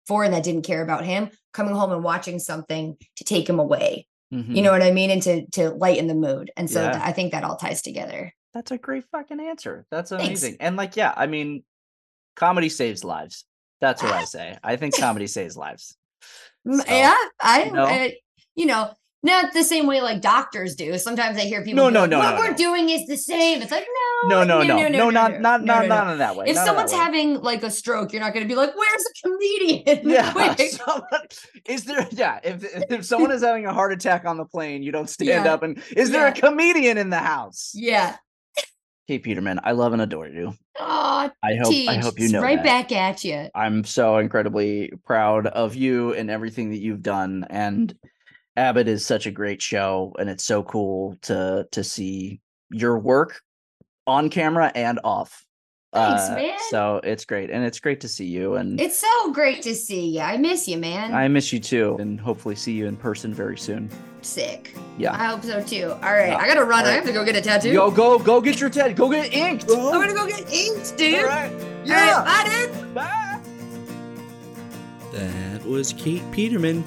[0.07, 3.59] for and that didn't care about him, coming home and watching something to take him
[3.59, 4.07] away.
[4.34, 4.55] Mhm.
[4.55, 5.09] You know what I mean?
[5.11, 6.51] And to to lighten the mood.
[6.55, 6.91] And so Yeah.
[6.91, 8.34] th- I think that all ties together.
[8.53, 9.86] That's a great fucking answer.
[9.91, 10.25] That's Thanks.
[10.25, 10.57] amazing.
[10.59, 11.63] And like, yeah, I mean,
[12.36, 13.45] comedy saves lives.
[13.82, 14.57] That's what I say.
[14.63, 15.95] I think comedy saves lives.
[16.69, 17.71] So, yeah, I.
[17.75, 18.17] I-
[18.55, 18.91] you know,
[19.22, 20.97] not the same way like doctors do.
[20.97, 22.57] Sometimes I hear people No, no, like, no, what no, we're no.
[22.57, 23.61] doing is the same.
[23.61, 23.86] It's like
[24.24, 26.11] no, No, no, no, no, not not no, not no, not no.
[26.13, 26.45] in that way.
[26.47, 29.28] If not someone's having like a stroke, you're not going to be like, "Where's a
[29.28, 31.03] comedian?" yeah, someone,
[31.67, 32.07] is there?
[32.11, 35.45] Yeah, if if someone is having a heart attack on the plane, you don't stand
[35.45, 35.53] Yeah.
[35.53, 37.72] up and is there a comedian in the house?
[37.74, 38.17] yeah.
[39.07, 40.53] Hey, Peterman, I love and adore you.
[40.80, 42.63] Oh, I hope I hope you know right that.
[42.63, 43.49] back at you.
[43.55, 47.43] I'm so incredibly proud of you and everything that you've done.
[47.49, 47.91] And
[48.58, 52.41] Abbott is such a great show, and it's so cool to to see
[52.72, 53.41] your work
[54.08, 55.45] on camera and off.
[55.93, 56.58] Thanks, uh, man.
[56.70, 58.56] So it's great, and it's great to see you.
[58.56, 60.22] And It's so great to see you.
[60.22, 61.16] I miss you, man.
[61.16, 63.89] I miss you too, and hopefully see you in person very soon.
[64.22, 64.76] Sick.
[65.00, 65.14] Yeah.
[65.14, 65.91] I hope so too.
[66.04, 66.38] All right, Yeah.
[66.38, 66.82] I gotta run.
[66.82, 67.72] All I have to go get a tattoo.
[67.72, 68.95] Yo, go go get your TED.
[68.95, 69.64] Go get it inked.
[69.72, 71.20] I'm gonna go get inked, dude.
[71.20, 71.52] All right.
[71.52, 72.93] All right, bye, dude.
[72.93, 73.39] Bye.
[75.14, 76.84] That was Kate Peterman.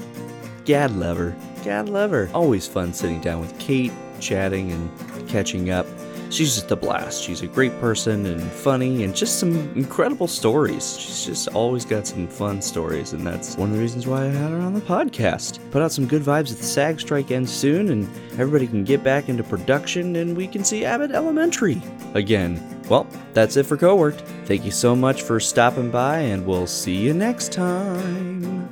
[0.65, 1.35] Gad lover.
[1.63, 2.31] Gad her.
[2.35, 5.87] Always fun sitting down with Kate, chatting and catching up.
[6.31, 7.23] She's just a blast.
[7.23, 10.99] She's a great person and funny and just some incredible stories.
[10.99, 14.29] She's just always got some fun stories, and that's one of the reasons why I
[14.29, 15.59] had her on the podcast.
[15.71, 18.09] Put out some good vibes at the SAG strike ends soon, and
[18.41, 21.83] everybody can get back into production and we can see Abbott Elementary
[22.15, 22.83] again.
[22.89, 24.23] Well, that's it for Coworked.
[24.47, 28.72] Thank you so much for stopping by, and we'll see you next time.